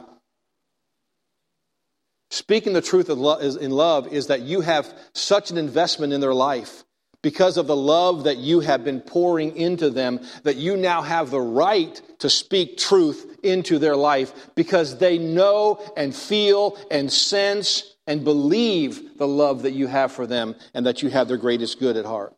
Speaking 2.30 2.72
the 2.72 2.80
truth 2.80 3.10
in 3.10 3.18
love 3.18 4.10
is 4.10 4.28
that 4.28 4.40
you 4.40 4.62
have 4.62 4.90
such 5.12 5.50
an 5.50 5.58
investment 5.58 6.14
in 6.14 6.22
their 6.22 6.32
life 6.32 6.84
because 7.22 7.56
of 7.56 7.68
the 7.68 7.76
love 7.76 8.24
that 8.24 8.38
you 8.38 8.60
have 8.60 8.84
been 8.84 9.00
pouring 9.00 9.56
into 9.56 9.90
them, 9.90 10.20
that 10.42 10.56
you 10.56 10.76
now 10.76 11.00
have 11.00 11.30
the 11.30 11.40
right 11.40 12.00
to 12.18 12.28
speak 12.28 12.76
truth 12.76 13.38
into 13.42 13.78
their 13.78 13.96
life 13.96 14.50
because 14.54 14.98
they 14.98 15.18
know 15.18 15.80
and 15.96 16.14
feel 16.14 16.76
and 16.90 17.12
sense 17.12 17.94
and 18.06 18.24
believe 18.24 19.16
the 19.18 19.28
love 19.28 19.62
that 19.62 19.72
you 19.72 19.86
have 19.86 20.10
for 20.10 20.26
them 20.26 20.56
and 20.74 20.84
that 20.86 21.02
you 21.02 21.08
have 21.08 21.28
their 21.28 21.36
greatest 21.36 21.78
good 21.78 21.96
at 21.96 22.04
heart. 22.04 22.34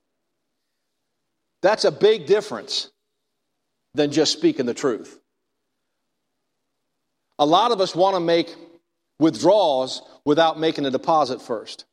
That's 1.62 1.84
a 1.84 1.92
big 1.92 2.26
difference 2.26 2.90
than 3.94 4.12
just 4.12 4.32
speaking 4.32 4.66
the 4.66 4.74
truth. 4.74 5.18
A 7.38 7.46
lot 7.46 7.72
of 7.72 7.80
us 7.80 7.94
want 7.94 8.16
to 8.16 8.20
make 8.20 8.54
withdrawals 9.18 10.02
without 10.24 10.60
making 10.60 10.84
a 10.84 10.90
deposit 10.90 11.40
first. 11.40 11.86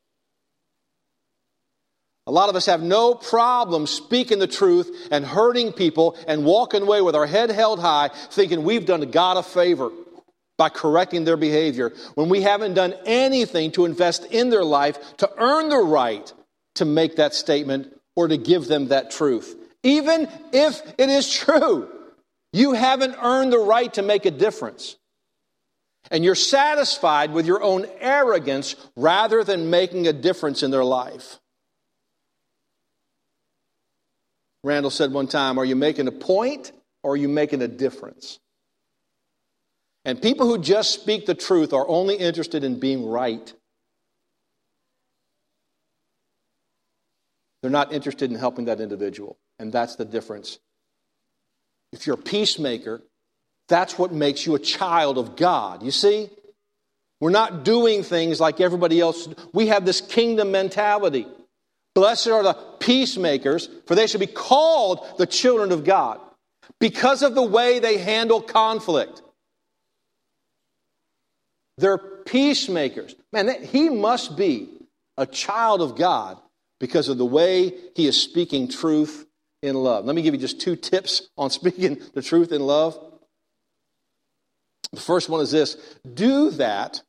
A 2.32 2.40
lot 2.42 2.48
of 2.48 2.56
us 2.56 2.68
have 2.68 2.82
no 2.82 3.14
problem 3.14 3.86
speaking 3.86 4.40
the 4.40 4.48
truth 4.48 5.10
and 5.12 5.26
hurting 5.26 5.74
people 5.74 6.16
and 6.26 6.46
walking 6.46 6.84
away 6.84 7.02
with 7.02 7.14
our 7.14 7.26
head 7.26 7.52
held 7.52 7.82
high, 7.82 8.10
thinking 8.30 8.64
we've 8.64 8.86
done 8.86 9.12
God 9.12 9.36
a 9.36 9.44
favor 9.44 9.92
by 10.58 10.70
correcting 10.70 11.26
their 11.26 11.36
behavior 11.36 11.92
when 12.16 12.30
we 12.30 12.42
haven't 12.42 12.76
done 12.76 12.94
anything 13.06 13.74
to 13.74 13.84
invest 13.84 14.24
in 14.32 14.50
their 14.50 14.64
life 14.64 15.18
to 15.18 15.30
earn 15.38 15.68
the 15.68 15.80
right 15.80 16.32
to 16.76 16.86
make 16.86 17.18
that 17.18 17.34
statement 17.34 17.94
or 18.16 18.30
to 18.30 18.38
give 18.38 18.66
them 18.68 18.88
that 18.88 19.12
truth. 19.12 19.54
Even 19.84 20.30
if 20.54 20.82
it 20.98 21.10
is 21.10 21.30
true, 21.30 21.90
you 22.54 22.72
haven't 22.72 23.18
earned 23.22 23.52
the 23.52 23.60
right 23.60 23.94
to 23.96 24.02
make 24.02 24.26
a 24.26 24.32
difference. 24.32 24.96
And 26.10 26.24
you're 26.24 26.36
satisfied 26.36 27.34
with 27.34 27.46
your 27.46 27.62
own 27.62 27.86
arrogance 28.00 28.78
rather 28.96 29.44
than 29.44 29.70
making 29.70 30.08
a 30.08 30.14
difference 30.14 30.64
in 30.64 30.72
their 30.72 30.86
life. 30.86 31.41
Randall 34.64 34.92
said 34.92 35.12
one 35.12 35.28
time, 35.28 35.58
Are 35.58 35.66
you 35.66 35.76
making 35.76 36.08
a 36.08 36.12
point 36.12 36.72
or 37.04 37.14
are 37.14 37.18
you 37.18 37.28
making 37.28 37.62
a 37.62 37.68
difference? 37.68 38.40
And 40.06 40.22
people 40.22 40.48
who 40.48 40.58
just 40.58 40.92
speak 40.92 41.26
the 41.26 41.36
truth 41.36 41.74
are 41.74 41.88
only 41.88 42.16
interested 42.16 42.64
in 42.64 42.80
being 42.80 43.06
right. 43.06 43.54
They're 47.62 47.70
not 47.70 47.94
interested 47.94 48.32
in 48.32 48.38
helping 48.38 48.66
that 48.66 48.82
individual. 48.82 49.38
And 49.60 49.72
that's 49.72 49.96
the 49.96 50.06
difference. 50.06 50.58
If 51.92 52.08
you're 52.08 52.16
a 52.16 52.22
peacemaker, 52.22 53.04
that's 53.68 53.98
what 54.00 54.12
makes 54.12 54.46
you 54.46 54.56
a 54.56 54.60
child 54.60 55.20
of 55.20 55.36
God. 55.36 55.84
You 55.84 55.92
see? 55.92 56.30
We're 57.20 57.30
not 57.30 57.64
doing 57.64 58.02
things 58.02 58.40
like 58.40 58.60
everybody 58.60 59.00
else. 59.00 59.28
We 59.54 59.68
have 59.68 59.86
this 59.86 60.02
kingdom 60.02 60.52
mentality. 60.52 61.28
Blessed 61.94 62.30
are 62.30 62.42
the 62.42 62.71
peacemakers, 62.82 63.70
for 63.86 63.96
they 63.96 64.08
should 64.08 64.20
be 64.20 64.28
called 64.28 65.08
the 65.18 65.26
children 65.26 65.72
of 65.72 65.86
God 65.86 66.20
because 66.80 67.24
of 67.24 67.36
the 67.36 67.42
way 67.42 67.80
they 67.80 67.98
handle 67.98 68.42
conflict. 68.42 69.22
They're 71.78 71.98
peacemakers. 71.98 73.16
Man, 73.32 73.64
he 73.64 73.90
must 73.90 74.36
be 74.36 74.70
a 75.18 75.26
child 75.26 75.82
of 75.82 75.96
God 75.96 76.38
because 76.80 77.08
of 77.08 77.18
the 77.18 77.26
way 77.26 77.74
he 77.96 78.08
is 78.08 78.22
speaking 78.22 78.68
truth 78.68 79.26
in 79.62 79.76
love. 79.76 80.06
Let 80.06 80.16
me 80.16 80.22
give 80.22 80.34
you 80.34 80.40
just 80.40 80.60
two 80.60 80.76
tips 80.76 81.30
on 81.38 81.50
speaking 81.52 82.02
the 82.14 82.22
truth 82.22 82.52
in 82.52 82.62
love. 82.62 83.00
The 84.92 85.00
first 85.00 85.30
one 85.30 85.42
is 85.42 85.52
this 85.52 85.78
do 86.14 86.52
that 86.52 87.02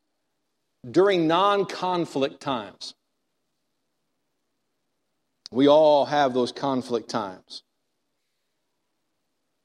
during 0.89 1.27
non 1.27 1.65
conflict 1.67 2.41
times. 2.41 2.95
We 5.53 5.69
all 5.69 6.07
have 6.07 6.33
those 6.33 6.51
conflict 6.51 7.11
times. 7.11 7.63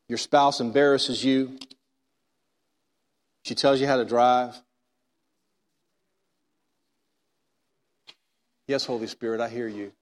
Your 0.09 0.17
spouse 0.17 0.59
embarrasses 0.59 1.23
you. 1.23 1.57
She 3.43 3.55
tells 3.55 3.79
you 3.79 3.87
how 3.87 3.95
to 3.95 4.03
drive. 4.03 4.61
Yes, 8.67 8.85
Holy 8.85 9.07
Spirit, 9.07 9.39
I 9.39 9.47
hear 9.47 9.69
you. 9.69 9.93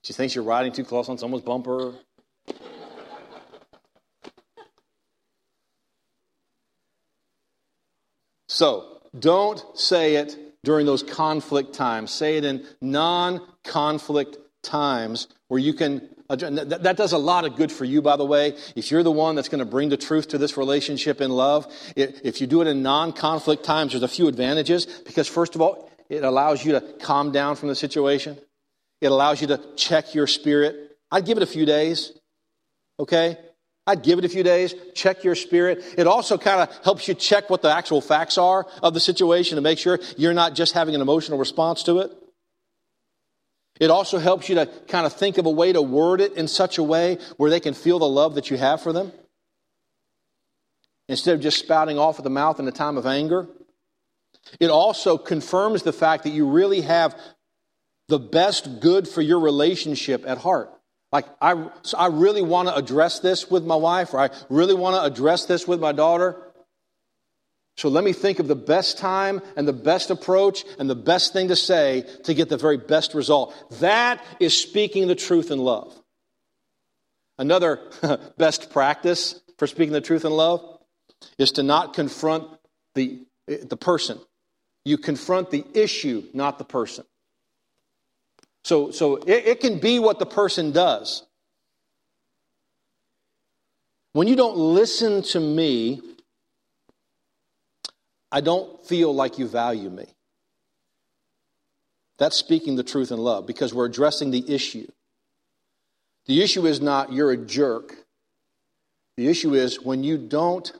She 0.00 0.14
thinks 0.14 0.34
you're 0.34 0.44
riding 0.44 0.72
too 0.72 0.84
close 0.84 1.10
on 1.10 1.18
someone's 1.18 1.44
bumper. 1.44 1.92
So, 8.48 9.02
don't 9.18 9.62
say 9.78 10.16
it 10.16 10.51
during 10.64 10.86
those 10.86 11.02
conflict 11.02 11.74
times. 11.74 12.10
Say 12.10 12.36
it 12.36 12.44
in 12.44 12.64
non 12.80 13.40
conflict 13.64 14.38
times 14.62 15.28
where 15.48 15.60
you 15.60 15.74
can. 15.74 16.08
That 16.28 16.94
does 16.96 17.12
a 17.12 17.18
lot 17.18 17.44
of 17.44 17.56
good 17.56 17.70
for 17.70 17.84
you, 17.84 18.00
by 18.00 18.16
the 18.16 18.24
way. 18.24 18.56
If 18.74 18.90
you're 18.90 19.02
the 19.02 19.12
one 19.12 19.34
that's 19.34 19.50
going 19.50 19.58
to 19.58 19.66
bring 19.66 19.90
the 19.90 19.98
truth 19.98 20.28
to 20.28 20.38
this 20.38 20.56
relationship 20.56 21.20
in 21.20 21.30
love, 21.30 21.70
if 21.94 22.40
you 22.40 22.46
do 22.46 22.62
it 22.62 22.68
in 22.68 22.82
non 22.82 23.12
conflict 23.12 23.64
times, 23.64 23.92
there's 23.92 24.02
a 24.02 24.08
few 24.08 24.28
advantages 24.28 24.86
because, 24.86 25.28
first 25.28 25.54
of 25.54 25.60
all, 25.60 25.90
it 26.08 26.24
allows 26.24 26.64
you 26.64 26.72
to 26.72 26.80
calm 27.00 27.32
down 27.32 27.56
from 27.56 27.68
the 27.68 27.74
situation, 27.74 28.38
it 29.00 29.06
allows 29.06 29.40
you 29.40 29.48
to 29.48 29.60
check 29.76 30.14
your 30.14 30.26
spirit. 30.26 30.96
I'd 31.10 31.26
give 31.26 31.36
it 31.36 31.42
a 31.42 31.46
few 31.46 31.66
days, 31.66 32.12
okay? 32.98 33.36
I'd 33.86 34.02
give 34.02 34.18
it 34.18 34.24
a 34.24 34.28
few 34.28 34.44
days, 34.44 34.74
check 34.94 35.24
your 35.24 35.34
spirit. 35.34 35.82
It 35.98 36.06
also 36.06 36.38
kind 36.38 36.60
of 36.60 36.84
helps 36.84 37.08
you 37.08 37.14
check 37.14 37.50
what 37.50 37.62
the 37.62 37.70
actual 37.70 38.00
facts 38.00 38.38
are 38.38 38.66
of 38.82 38.94
the 38.94 39.00
situation 39.00 39.56
to 39.56 39.60
make 39.60 39.78
sure 39.78 39.98
you're 40.16 40.34
not 40.34 40.54
just 40.54 40.72
having 40.72 40.94
an 40.94 41.00
emotional 41.00 41.38
response 41.38 41.82
to 41.84 41.98
it. 41.98 42.12
It 43.80 43.90
also 43.90 44.18
helps 44.18 44.48
you 44.48 44.54
to 44.56 44.66
kind 44.86 45.06
of 45.06 45.12
think 45.12 45.38
of 45.38 45.46
a 45.46 45.50
way 45.50 45.72
to 45.72 45.82
word 45.82 46.20
it 46.20 46.34
in 46.34 46.46
such 46.46 46.78
a 46.78 46.82
way 46.82 47.18
where 47.36 47.50
they 47.50 47.58
can 47.58 47.74
feel 47.74 47.98
the 47.98 48.08
love 48.08 48.36
that 48.36 48.50
you 48.50 48.56
have 48.56 48.80
for 48.80 48.92
them. 48.92 49.10
Instead 51.08 51.34
of 51.34 51.40
just 51.40 51.58
spouting 51.58 51.98
off 51.98 52.18
at 52.18 52.24
the 52.24 52.30
mouth 52.30 52.60
in 52.60 52.68
a 52.68 52.72
time 52.72 52.96
of 52.96 53.06
anger. 53.06 53.48
It 54.60 54.70
also 54.70 55.18
confirms 55.18 55.82
the 55.82 55.92
fact 55.92 56.22
that 56.22 56.30
you 56.30 56.48
really 56.48 56.82
have 56.82 57.18
the 58.06 58.20
best 58.20 58.80
good 58.80 59.08
for 59.08 59.22
your 59.22 59.40
relationship 59.40 60.22
at 60.26 60.38
heart. 60.38 60.70
Like, 61.12 61.26
I, 61.40 61.68
I 61.96 62.06
really 62.06 62.40
want 62.40 62.68
to 62.68 62.74
address 62.74 63.20
this 63.20 63.50
with 63.50 63.64
my 63.64 63.76
wife, 63.76 64.14
or 64.14 64.20
I 64.20 64.30
really 64.48 64.74
want 64.74 64.96
to 64.96 65.02
address 65.02 65.44
this 65.44 65.68
with 65.68 65.78
my 65.78 65.92
daughter. 65.92 66.36
So 67.76 67.88
let 67.88 68.02
me 68.04 68.12
think 68.12 68.38
of 68.38 68.48
the 68.48 68.56
best 68.56 68.98
time 68.98 69.40
and 69.56 69.68
the 69.68 69.72
best 69.72 70.10
approach 70.10 70.64
and 70.78 70.88
the 70.88 70.94
best 70.94 71.32
thing 71.32 71.48
to 71.48 71.56
say 71.56 72.04
to 72.24 72.34
get 72.34 72.48
the 72.48 72.56
very 72.56 72.78
best 72.78 73.14
result. 73.14 73.54
That 73.80 74.22
is 74.40 74.56
speaking 74.56 75.06
the 75.06 75.14
truth 75.14 75.50
in 75.50 75.58
love. 75.58 75.94
Another 77.38 77.80
best 78.38 78.70
practice 78.72 79.40
for 79.58 79.66
speaking 79.66 79.92
the 79.92 80.00
truth 80.00 80.24
in 80.24 80.32
love 80.32 80.64
is 81.38 81.52
to 81.52 81.62
not 81.62 81.94
confront 81.94 82.48
the, 82.94 83.22
the 83.46 83.76
person. 83.76 84.18
You 84.84 84.98
confront 84.98 85.50
the 85.50 85.64
issue, 85.74 86.24
not 86.34 86.58
the 86.58 86.64
person. 86.64 87.04
So, 88.64 88.90
so 88.90 89.16
it, 89.16 89.46
it 89.46 89.60
can 89.60 89.78
be 89.78 89.98
what 89.98 90.18
the 90.18 90.26
person 90.26 90.72
does. 90.72 91.24
When 94.12 94.28
you 94.28 94.36
don't 94.36 94.56
listen 94.56 95.22
to 95.22 95.40
me, 95.40 96.00
I 98.30 98.40
don't 98.40 98.84
feel 98.86 99.14
like 99.14 99.38
you 99.38 99.46
value 99.46 99.90
me. 99.90 100.06
That's 102.18 102.36
speaking 102.36 102.76
the 102.76 102.84
truth 102.84 103.10
in 103.10 103.18
love 103.18 103.46
because 103.46 103.74
we're 103.74 103.86
addressing 103.86 104.30
the 104.30 104.52
issue. 104.52 104.86
The 106.26 106.42
issue 106.42 106.66
is 106.66 106.80
not 106.80 107.12
you're 107.12 107.32
a 107.32 107.36
jerk. 107.36 107.96
The 109.16 109.28
issue 109.28 109.54
is 109.54 109.80
when 109.80 110.04
you 110.04 110.18
don't, 110.18 110.70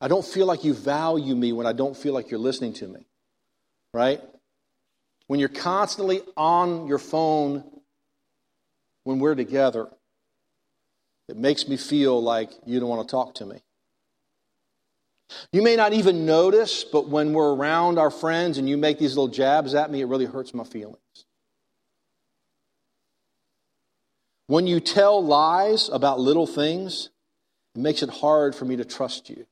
I 0.00 0.08
don't 0.08 0.24
feel 0.24 0.46
like 0.46 0.64
you 0.64 0.74
value 0.74 1.36
me 1.36 1.52
when 1.52 1.66
I 1.66 1.72
don't 1.72 1.96
feel 1.96 2.12
like 2.12 2.30
you're 2.30 2.40
listening 2.40 2.72
to 2.74 2.88
me. 2.88 3.06
Right? 3.94 4.20
When 5.26 5.40
you're 5.40 5.48
constantly 5.48 6.22
on 6.36 6.86
your 6.86 6.98
phone 6.98 7.64
when 9.04 9.18
we're 9.18 9.34
together, 9.34 9.88
it 11.28 11.36
makes 11.36 11.66
me 11.66 11.76
feel 11.76 12.22
like 12.22 12.50
you 12.66 12.80
don't 12.80 12.88
want 12.88 13.08
to 13.08 13.10
talk 13.10 13.34
to 13.36 13.46
me. 13.46 13.58
You 15.50 15.62
may 15.62 15.76
not 15.76 15.92
even 15.92 16.26
notice, 16.26 16.84
but 16.84 17.08
when 17.08 17.32
we're 17.32 17.54
around 17.54 17.98
our 17.98 18.10
friends 18.10 18.58
and 18.58 18.68
you 18.68 18.76
make 18.76 18.98
these 18.98 19.16
little 19.16 19.28
jabs 19.28 19.74
at 19.74 19.90
me, 19.90 20.02
it 20.02 20.06
really 20.06 20.26
hurts 20.26 20.52
my 20.52 20.64
feelings. 20.64 20.98
When 24.46 24.66
you 24.66 24.80
tell 24.80 25.24
lies 25.24 25.88
about 25.88 26.20
little 26.20 26.46
things, 26.46 27.08
it 27.74 27.80
makes 27.80 28.02
it 28.02 28.10
hard 28.10 28.54
for 28.54 28.66
me 28.66 28.76
to 28.76 28.84
trust 28.84 29.30
you. 29.30 29.46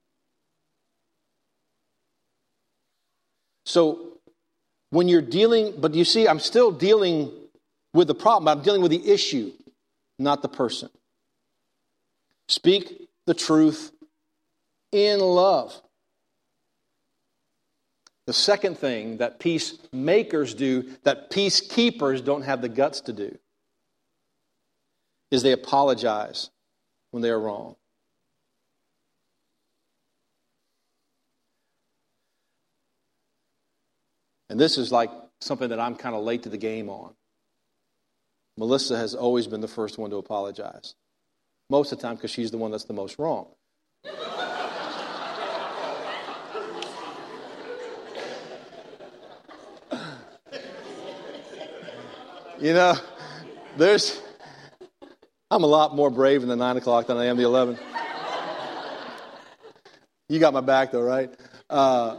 So, 3.64 4.09
when 4.90 5.08
you're 5.08 5.22
dealing, 5.22 5.74
but 5.78 5.94
you 5.94 6.04
see, 6.04 6.28
I'm 6.28 6.40
still 6.40 6.70
dealing 6.70 7.32
with 7.94 8.08
the 8.08 8.14
problem, 8.14 8.48
I'm 8.48 8.62
dealing 8.62 8.82
with 8.82 8.90
the 8.90 9.10
issue, 9.10 9.52
not 10.18 10.42
the 10.42 10.48
person. 10.48 10.90
Speak 12.48 13.08
the 13.26 13.34
truth 13.34 13.92
in 14.92 15.20
love. 15.20 15.80
The 18.26 18.32
second 18.32 18.78
thing 18.78 19.16
that 19.18 19.40
peacemakers 19.40 20.54
do, 20.54 20.84
that 21.02 21.30
peacekeepers 21.30 22.24
don't 22.24 22.42
have 22.42 22.62
the 22.62 22.68
guts 22.68 23.00
to 23.02 23.12
do, 23.12 23.36
is 25.30 25.42
they 25.42 25.52
apologize 25.52 26.50
when 27.10 27.22
they 27.22 27.30
are 27.30 27.40
wrong. 27.40 27.76
And 34.50 34.60
this 34.60 34.76
is 34.76 34.90
like 34.90 35.10
something 35.40 35.68
that 35.68 35.78
I'm 35.78 35.94
kind 35.94 36.14
of 36.16 36.24
late 36.24 36.42
to 36.42 36.48
the 36.48 36.58
game 36.58 36.88
on. 36.90 37.14
Melissa 38.58 38.96
has 38.96 39.14
always 39.14 39.46
been 39.46 39.60
the 39.60 39.68
first 39.68 39.96
one 39.96 40.10
to 40.10 40.16
apologize. 40.16 40.96
Most 41.70 41.92
of 41.92 41.98
the 41.98 42.02
time, 42.02 42.16
because 42.16 42.32
she's 42.32 42.50
the 42.50 42.58
one 42.58 42.72
that's 42.72 42.82
the 42.84 42.92
most 42.92 43.16
wrong. 43.20 43.46
you 52.60 52.74
know, 52.74 52.96
there's, 53.76 54.20
I'm 55.48 55.62
a 55.62 55.68
lot 55.68 55.94
more 55.94 56.10
brave 56.10 56.42
in 56.42 56.48
the 56.48 56.56
9 56.56 56.76
o'clock 56.76 57.06
than 57.06 57.18
I 57.18 57.26
am 57.26 57.36
the 57.36 57.44
11. 57.44 57.78
You 60.28 60.40
got 60.40 60.52
my 60.52 60.60
back, 60.60 60.90
though, 60.90 61.02
right? 61.02 61.32
Uh, 61.68 62.18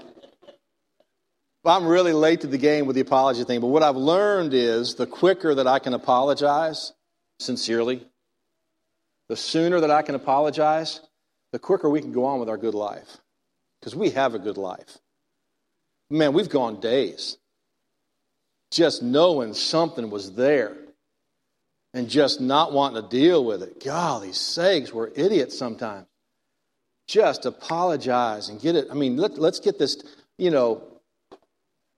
I'm 1.64 1.86
really 1.86 2.14
late 2.14 2.42
to 2.42 2.48
the 2.48 2.58
game 2.58 2.88
with 2.88 2.96
the 2.96 3.02
apology 3.02 3.44
thing, 3.44 3.62
but 3.62 3.68
what 3.68 3.84
I've 3.84 3.96
learned 3.96 4.54
is 4.54 4.96
the 4.96 5.06
quicker 5.06 5.54
that 5.54 5.68
I 5.68 5.80
can 5.80 5.94
apologize 5.94 6.94
sincerely, 7.40 8.08
the 9.28 9.36
sooner 9.36 9.80
that 9.80 9.92
I 9.92 10.02
can 10.02 10.16
apologize, 10.16 11.02
the 11.52 11.60
quicker 11.60 11.90
we 11.90 12.02
can 12.02 12.12
go 12.12 12.26
on 12.26 12.40
with 12.40 12.50
our 12.50 12.58
good 12.58 12.74
life. 12.74 13.18
Because 13.80 13.96
we 13.96 14.12
have 14.12 14.36
a 14.36 14.40
good 14.40 14.58
life. 14.58 14.98
Man, 16.10 16.34
we've 16.34 16.50
gone 16.50 16.80
days 16.80 17.38
just 18.72 19.04
knowing 19.04 19.54
something 19.54 20.10
was 20.10 20.34
there 20.34 20.76
and 21.94 22.10
just 22.10 22.40
not 22.40 22.72
wanting 22.72 23.02
to 23.04 23.10
deal 23.10 23.44
with 23.44 23.62
it. 23.62 23.84
Golly 23.84 24.32
sakes, 24.32 24.94
we're 24.94 25.10
idiots 25.16 25.58
sometimes. 25.58 26.08
Just 27.08 27.46
apologize 27.46 28.50
and 28.50 28.62
get 28.62 28.76
it. 28.76 28.88
I 28.90 28.94
mean, 28.94 29.18
let, 29.18 29.38
us 29.38 29.60
get 29.60 29.78
this, 29.78 30.02
you 30.38 30.50
know, 30.50 30.84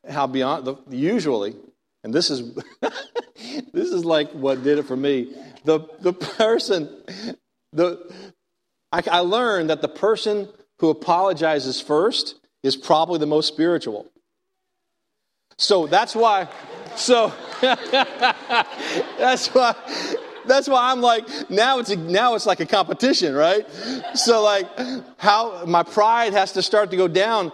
how 0.09 0.27
beyond 0.27 0.65
the 0.65 0.77
usually, 0.89 1.55
and 2.03 2.13
this 2.13 2.29
is 2.29 2.53
this 3.73 3.89
is 3.89 4.05
like 4.05 4.31
what 4.31 4.63
did 4.63 4.79
it 4.79 4.83
for 4.83 4.97
me. 4.97 5.33
The 5.65 5.87
the 6.01 6.13
person 6.13 6.89
the 7.71 8.11
I, 8.91 9.01
I 9.09 9.19
learned 9.19 9.69
that 9.69 9.81
the 9.81 9.87
person 9.87 10.49
who 10.79 10.89
apologizes 10.89 11.79
first 11.81 12.39
is 12.61 12.75
probably 12.75 13.19
the 13.19 13.25
most 13.25 13.47
spiritual. 13.47 14.07
So 15.57 15.87
that's 15.87 16.15
why 16.15 16.47
so 16.95 17.33
that's 17.61 19.47
why 19.47 19.75
that's 20.45 20.67
why 20.67 20.91
I'm 20.91 21.01
like 21.01 21.27
now 21.49 21.79
it's 21.79 21.89
a, 21.89 21.95
now 21.95 22.35
it's 22.35 22.45
like 22.45 22.59
a 22.59 22.65
competition, 22.65 23.33
right? 23.33 23.65
So 24.13 24.43
like 24.43 24.67
how 25.17 25.65
my 25.65 25.83
pride 25.83 26.33
has 26.33 26.53
to 26.53 26.61
start 26.61 26.91
to 26.91 26.97
go 26.97 27.07
down 27.07 27.51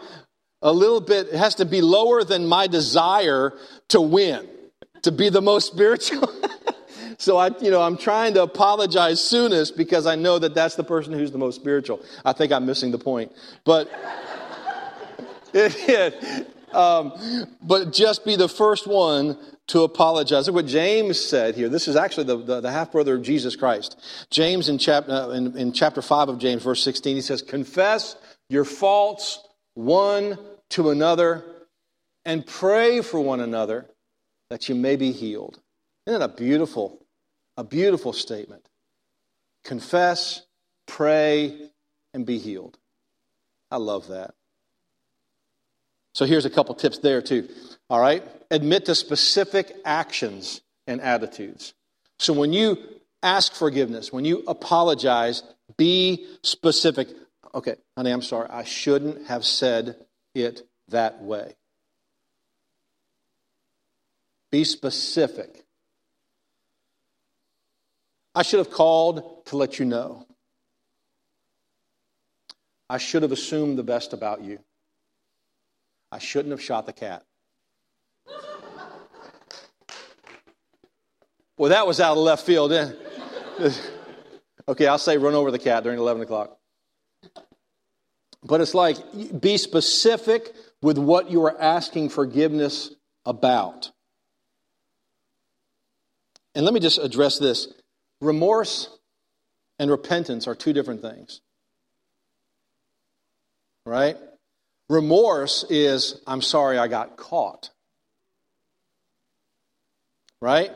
a 0.62 0.72
little 0.72 1.02
bit, 1.02 1.28
it 1.28 1.36
has 1.36 1.56
to 1.56 1.66
be 1.66 1.82
lower 1.82 2.24
than 2.24 2.46
my 2.46 2.68
desire 2.68 3.54
to 3.90 4.02
win, 4.02 4.48
to 5.04 5.12
be 5.12 5.30
the 5.30 5.42
most 5.42 5.68
spiritual. 5.68 6.30
so 7.18 7.38
I, 7.38 7.52
you 7.60 7.72
know, 7.72 7.82
I'm 7.82 7.98
trying 7.98 8.34
to 8.34 8.44
apologize 8.44 9.22
soonest 9.22 9.78
because 9.78 10.06
I 10.06 10.16
know 10.16 10.40
that 10.40 10.54
that's 10.54 10.76
the 10.76 10.84
person 10.84 11.14
who's 11.14 11.32
the 11.32 11.38
most 11.38 11.56
spiritual. 11.56 12.02
I 12.26 12.34
think 12.34 12.52
I'm 12.52 12.66
missing 12.66 12.92
the 12.92 12.98
point, 12.98 13.32
but 13.64 13.88
it, 15.54 15.76
it, 15.88 16.76
um, 16.76 17.14
but 17.62 17.94
just 17.94 18.26
be 18.26 18.36
the 18.36 18.50
first 18.50 18.86
one 18.86 19.38
to 19.68 19.84
apologize. 19.84 20.48
Look 20.48 20.56
what 20.56 20.66
James 20.66 21.20
said 21.24 21.56
here. 21.56 21.70
This 21.70 21.88
is 21.88 21.96
actually 21.96 22.26
the, 22.26 22.38
the, 22.38 22.62
the 22.62 22.72
half 22.72 22.92
brother 22.92 23.16
of 23.16 23.22
Jesus 23.22 23.56
Christ. 23.56 24.00
James 24.30 24.68
in, 24.68 24.78
chap, 24.78 25.08
uh, 25.08 25.30
in, 25.30 25.56
in 25.56 25.72
chapter 25.72 26.02
5 26.02 26.30
of 26.30 26.40
James, 26.40 26.64
verse 26.64 26.84
16, 26.84 27.16
he 27.16 27.22
says, 27.22 27.42
Confess 27.44 28.16
your 28.50 28.66
faults 28.66 29.48
one 29.80 30.38
to 30.70 30.90
another 30.90 31.44
and 32.26 32.46
pray 32.46 33.02
for 33.02 33.20
one 33.20 33.40
another 33.40 33.86
that 34.50 34.68
you 34.68 34.76
may 34.76 34.98
be 34.98 35.12
healed. 35.14 35.60
Isn't 36.06 36.20
that 36.20 36.32
a 36.32 36.34
beautiful, 36.34 37.00
a 37.56 37.64
beautiful 37.64 38.12
statement? 38.12 38.68
Confess, 39.64 40.44
pray, 40.86 41.70
and 42.14 42.26
be 42.26 42.40
healed. 42.40 42.78
I 43.72 43.78
love 43.78 44.10
that. 44.10 44.34
So 46.14 46.26
here's 46.26 46.46
a 46.46 46.50
couple 46.50 46.76
tips 46.76 46.98
there 46.98 47.22
too. 47.22 47.48
All 47.90 48.02
right? 48.02 48.24
Admit 48.52 48.86
to 48.86 48.96
specific 48.96 49.74
actions 49.86 50.62
and 50.88 51.00
attitudes. 51.00 51.74
So 52.18 52.34
when 52.34 52.52
you 52.52 52.78
ask 53.24 53.54
forgiveness, 53.54 54.12
when 54.12 54.26
you 54.26 54.44
apologize, 54.46 55.44
be 55.78 56.28
specific. 56.42 57.08
Okay, 57.54 57.76
honey, 57.98 58.12
I'm 58.12 58.22
sorry. 58.22 58.48
I 58.50 58.64
shouldn't 58.64 59.28
have 59.28 59.44
said 59.44 59.96
it 60.36 60.62
that 60.90 61.22
way. 61.22 61.56
Be 64.52 64.64
specific. 64.64 65.66
I 68.36 68.44
should 68.44 68.60
have 68.60 68.72
called 68.72 69.46
to 69.48 69.58
let 69.58 69.80
you 69.80 69.86
know. 69.86 70.26
I 72.90 72.98
should 72.98 73.24
have 73.24 73.32
assumed 73.32 73.78
the 73.78 73.84
best 73.84 74.14
about 74.14 74.44
you. 74.44 74.60
I 76.12 76.20
shouldn't 76.20 76.52
have 76.52 76.62
shot 76.62 76.86
the 76.86 76.94
cat. 76.94 77.24
Well, 81.58 81.70
that 81.70 81.86
was 81.86 82.00
out 82.00 82.14
of 82.14 82.20
left 82.20 82.46
field. 82.46 82.72
Eh? 82.72 82.92
okay, 84.68 84.88
I'll 84.88 84.98
say 84.98 85.18
run 85.18 85.36
over 85.36 85.52
the 85.52 85.60
cat 85.60 85.84
during 85.84 86.00
11 86.00 86.24
o'clock. 86.24 86.59
But 88.44 88.62
it's 88.62 88.74
like 88.74 88.98
be 89.40 89.58
specific 89.58 90.54
with 90.82 90.98
what 90.98 91.30
you 91.30 91.44
are 91.46 91.62
asking 91.62 92.10
forgiveness 92.10 92.92
about. 93.26 93.92
And 96.56 96.66
let 96.66 96.74
me 96.74 96.80
just 96.80 97.00
address 97.00 97.38
this 97.38 97.68
remorse 98.22 98.90
and 99.78 99.92
repentance 99.92 100.48
are 100.48 100.56
two 100.56 100.74
different 100.74 101.02
things. 101.02 101.42
Right? 103.86 104.18
Remorse 104.90 105.66
is, 105.70 106.22
I'm 106.26 106.42
sorry 106.42 106.78
I 106.78 106.88
got 106.88 107.18
caught. 107.18 107.70
Right? 110.42 110.72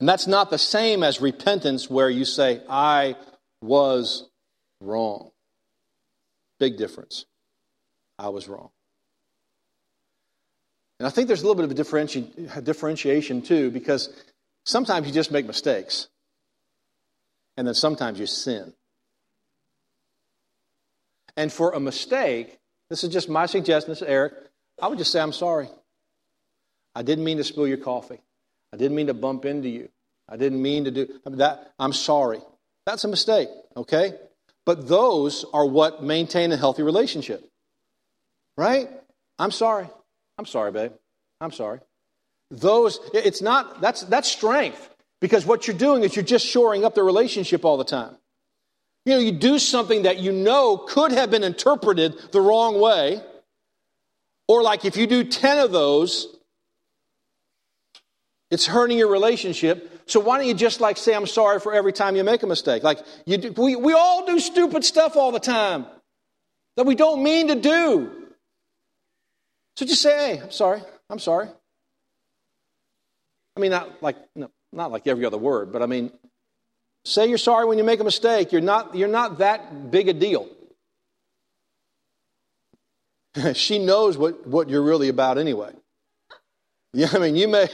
And 0.00 0.08
that's 0.08 0.26
not 0.26 0.50
the 0.50 0.58
same 0.58 1.02
as 1.02 1.20
repentance, 1.20 1.88
where 1.88 2.10
you 2.10 2.24
say, 2.24 2.60
I 2.68 3.16
was 3.60 4.28
wrong. 4.80 5.31
Big 6.62 6.76
difference. 6.76 7.26
I 8.20 8.28
was 8.28 8.46
wrong. 8.46 8.70
And 11.00 11.08
I 11.08 11.10
think 11.10 11.26
there's 11.26 11.42
a 11.42 11.44
little 11.44 11.60
bit 11.60 11.64
of 11.64 11.72
a 11.72 11.82
differenti- 11.82 12.62
differentiation 12.62 13.42
too, 13.42 13.72
because 13.72 14.14
sometimes 14.62 15.08
you 15.08 15.12
just 15.12 15.32
make 15.32 15.44
mistakes, 15.44 16.06
and 17.56 17.66
then 17.66 17.74
sometimes 17.74 18.20
you 18.20 18.26
sin. 18.26 18.74
And 21.36 21.52
for 21.52 21.72
a 21.72 21.80
mistake, 21.80 22.60
this 22.88 23.02
is 23.02 23.10
just 23.10 23.28
my 23.28 23.46
suggestion, 23.46 23.90
this 23.90 24.00
is 24.00 24.06
Eric, 24.06 24.34
I 24.80 24.86
would 24.86 24.98
just 24.98 25.10
say, 25.10 25.20
I'm 25.20 25.32
sorry. 25.32 25.68
I 26.94 27.02
didn't 27.02 27.24
mean 27.24 27.38
to 27.38 27.44
spill 27.44 27.66
your 27.66 27.78
coffee. 27.78 28.20
I 28.72 28.76
didn't 28.76 28.94
mean 28.94 29.08
to 29.08 29.14
bump 29.14 29.46
into 29.46 29.68
you. 29.68 29.88
I 30.28 30.36
didn't 30.36 30.62
mean 30.62 30.84
to 30.84 30.92
do 30.92 31.08
that. 31.24 31.72
I'm 31.76 31.92
sorry. 31.92 32.38
That's 32.86 33.02
a 33.02 33.08
mistake, 33.08 33.48
okay? 33.76 34.14
But 34.64 34.88
those 34.88 35.44
are 35.52 35.66
what 35.66 36.02
maintain 36.02 36.52
a 36.52 36.56
healthy 36.56 36.82
relationship. 36.82 37.48
Right? 38.56 38.88
I'm 39.38 39.50
sorry. 39.50 39.88
I'm 40.38 40.46
sorry, 40.46 40.72
babe. 40.72 40.92
I'm 41.40 41.52
sorry. 41.52 41.80
Those, 42.50 43.00
it's 43.12 43.42
not, 43.42 43.80
that's, 43.80 44.02
that's 44.02 44.30
strength. 44.30 44.88
Because 45.20 45.46
what 45.46 45.66
you're 45.66 45.76
doing 45.76 46.02
is 46.02 46.16
you're 46.16 46.24
just 46.24 46.46
shoring 46.46 46.84
up 46.84 46.94
the 46.94 47.02
relationship 47.02 47.64
all 47.64 47.76
the 47.76 47.84
time. 47.84 48.16
You 49.04 49.14
know, 49.14 49.20
you 49.20 49.32
do 49.32 49.58
something 49.58 50.02
that 50.02 50.18
you 50.18 50.32
know 50.32 50.76
could 50.76 51.12
have 51.12 51.30
been 51.30 51.44
interpreted 51.44 52.14
the 52.32 52.40
wrong 52.40 52.80
way. 52.80 53.20
Or 54.48 54.62
like 54.62 54.84
if 54.84 54.96
you 54.96 55.06
do 55.06 55.24
10 55.24 55.58
of 55.58 55.72
those, 55.72 56.36
it's 58.50 58.66
hurting 58.66 58.98
your 58.98 59.08
relationship. 59.08 59.91
So 60.12 60.20
why 60.20 60.36
don't 60.36 60.46
you 60.46 60.52
just 60.52 60.82
like 60.82 60.98
say, 60.98 61.14
I'm 61.14 61.26
sorry 61.26 61.58
for 61.58 61.72
every 61.72 61.94
time 61.94 62.16
you 62.16 62.22
make 62.22 62.42
a 62.42 62.46
mistake? 62.46 62.82
Like 62.82 62.98
you 63.24 63.38
do, 63.38 63.52
we, 63.52 63.76
we 63.76 63.94
all 63.94 64.26
do 64.26 64.38
stupid 64.40 64.84
stuff 64.84 65.16
all 65.16 65.32
the 65.32 65.40
time 65.40 65.86
that 66.76 66.84
we 66.84 66.94
don't 66.94 67.22
mean 67.22 67.48
to 67.48 67.54
do. 67.54 68.10
So 69.76 69.86
just 69.86 70.02
say, 70.02 70.10
hey, 70.34 70.42
I'm 70.42 70.50
sorry. 70.50 70.82
I'm 71.08 71.18
sorry. 71.18 71.48
I 73.56 73.60
mean, 73.60 73.70
not 73.70 74.02
like, 74.02 74.16
no, 74.36 74.50
not 74.70 74.92
like 74.92 75.06
every 75.06 75.24
other 75.24 75.38
word, 75.38 75.72
but 75.72 75.80
I 75.80 75.86
mean, 75.86 76.12
say 77.06 77.26
you're 77.26 77.38
sorry 77.38 77.64
when 77.64 77.78
you 77.78 77.84
make 77.84 78.00
a 78.00 78.04
mistake. 78.04 78.52
You're 78.52 78.60
not, 78.60 78.94
you're 78.94 79.08
not 79.08 79.38
that 79.38 79.90
big 79.90 80.10
a 80.10 80.12
deal. 80.12 80.46
she 83.54 83.78
knows 83.78 84.18
what, 84.18 84.46
what 84.46 84.68
you're 84.68 84.82
really 84.82 85.08
about 85.08 85.38
anyway. 85.38 85.72
Yeah, 86.94 87.08
I 87.12 87.18
mean, 87.18 87.36
you 87.36 87.48
may, 87.48 87.68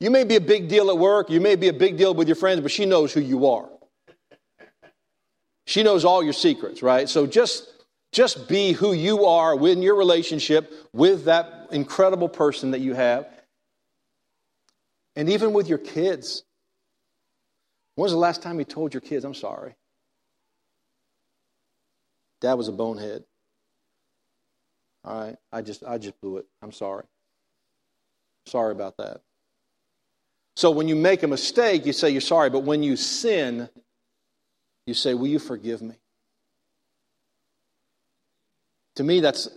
you 0.00 0.10
may 0.10 0.24
be 0.24 0.36
a 0.36 0.40
big 0.40 0.68
deal 0.68 0.90
at 0.90 0.96
work, 0.96 1.28
you 1.28 1.40
may 1.40 1.56
be 1.56 1.68
a 1.68 1.72
big 1.72 1.98
deal 1.98 2.14
with 2.14 2.26
your 2.26 2.36
friends, 2.36 2.60
but 2.60 2.70
she 2.70 2.86
knows 2.86 3.12
who 3.12 3.20
you 3.20 3.46
are. 3.46 3.68
She 5.66 5.82
knows 5.82 6.04
all 6.04 6.22
your 6.22 6.32
secrets, 6.32 6.82
right? 6.82 7.08
So 7.08 7.26
just, 7.26 7.68
just 8.12 8.48
be 8.48 8.72
who 8.72 8.92
you 8.92 9.26
are 9.26 9.54
in 9.68 9.82
your 9.82 9.94
relationship 9.94 10.72
with 10.92 11.26
that 11.26 11.68
incredible 11.70 12.28
person 12.28 12.72
that 12.72 12.80
you 12.80 12.94
have. 12.94 13.26
And 15.16 15.28
even 15.28 15.52
with 15.52 15.68
your 15.68 15.78
kids. 15.78 16.42
When 17.94 18.04
was 18.04 18.12
the 18.12 18.18
last 18.18 18.42
time 18.42 18.58
you 18.58 18.64
told 18.64 18.94
your 18.94 19.02
kids, 19.02 19.24
I'm 19.24 19.34
sorry? 19.34 19.74
Dad 22.40 22.54
was 22.54 22.68
a 22.68 22.72
bonehead. 22.72 23.24
All 25.04 25.20
right, 25.20 25.36
I 25.52 25.62
just 25.62 25.84
I 25.84 25.98
just 25.98 26.20
blew 26.20 26.38
it. 26.38 26.46
I'm 26.62 26.72
sorry. 26.72 27.04
Sorry 28.46 28.72
about 28.72 28.96
that. 28.98 29.20
So 30.54 30.70
when 30.70 30.88
you 30.88 30.96
make 30.96 31.22
a 31.22 31.28
mistake, 31.28 31.86
you 31.86 31.92
say 31.92 32.10
you're 32.10 32.20
sorry, 32.20 32.50
but 32.50 32.60
when 32.60 32.82
you 32.82 32.96
sin, 32.96 33.68
you 34.86 34.94
say, 34.94 35.14
Will 35.14 35.28
you 35.28 35.38
forgive 35.38 35.80
me? 35.80 35.94
To 38.96 39.04
me, 39.04 39.20
that's 39.20 39.46
a 39.46 39.50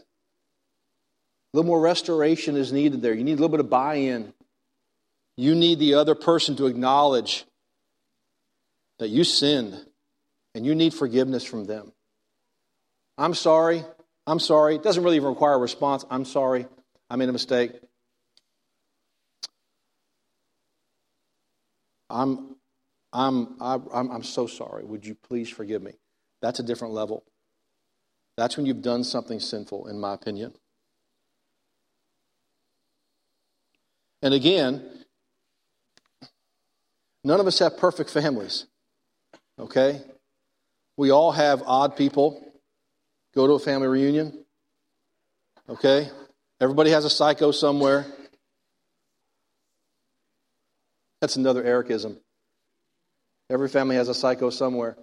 little 1.54 1.68
more 1.68 1.82
restoration 1.82 2.56
is 2.56 2.72
needed 2.72 3.02
there. 3.02 3.14
You 3.14 3.24
need 3.24 3.34
a 3.34 3.42
little 3.42 3.50
bit 3.50 3.60
of 3.60 3.70
buy 3.70 3.96
in. 3.96 4.34
You 5.36 5.56
need 5.56 5.80
the 5.80 5.96
other 5.96 6.16
person 6.16 6.56
to 6.58 6.68
acknowledge 6.68 7.46
that 9.00 9.10
you 9.10 9.26
sinned 9.26 9.78
and 10.54 10.66
you 10.66 10.74
need 10.74 10.94
forgiveness 10.94 11.44
from 11.44 11.66
them. 11.66 11.92
I'm 13.18 13.34
sorry. 13.34 13.84
I'm 14.26 14.40
sorry. 14.40 14.76
It 14.76 14.84
doesn't 14.84 15.04
really 15.04 15.18
even 15.18 15.30
require 15.30 15.56
a 15.56 15.58
response. 15.58 16.06
I'm 16.10 16.26
sorry. 16.26 16.68
I 17.10 17.18
made 17.18 17.28
a 17.28 17.34
mistake. 17.34 17.74
I'm, 22.16 22.56
I'm, 23.12 23.56
I'm, 23.60 24.12
I'm 24.12 24.24
so 24.24 24.48
sorry. 24.48 24.86
Would 24.86 25.06
you 25.06 25.16
please 25.16 25.50
forgive 25.50 25.82
me? 25.82 25.94
That's 26.42 26.60
a 26.60 26.64
different 26.64 26.94
level. 26.94 27.24
That's 28.38 28.56
when 28.56 28.66
you've 28.66 28.82
done 28.82 29.04
something 29.04 29.40
sinful, 29.40 29.88
in 29.88 30.00
my 30.00 30.14
opinion. 30.14 30.54
And 34.22 34.34
again, 34.34 35.06
none 37.24 37.40
of 37.40 37.48
us 37.48 37.60
have 37.60 37.78
perfect 37.78 38.10
families, 38.10 38.66
okay? 39.60 40.02
We 40.98 41.12
all 41.12 41.34
have 41.34 41.64
odd 41.66 41.98
people. 41.98 42.42
Go 43.34 43.46
to 43.46 43.54
a 43.54 43.60
family 43.60 43.88
reunion, 43.88 44.46
okay? 45.70 46.10
Everybody 46.62 46.92
has 46.92 47.04
a 47.04 47.10
psycho 47.10 47.52
somewhere. 47.52 48.06
That's 51.26 51.38
another 51.38 51.64
Ericism. 51.64 52.18
Every 53.50 53.68
family 53.68 53.96
has 53.96 54.10
a 54.10 54.14
psycho 54.14 54.52
somewhere. 54.52 54.96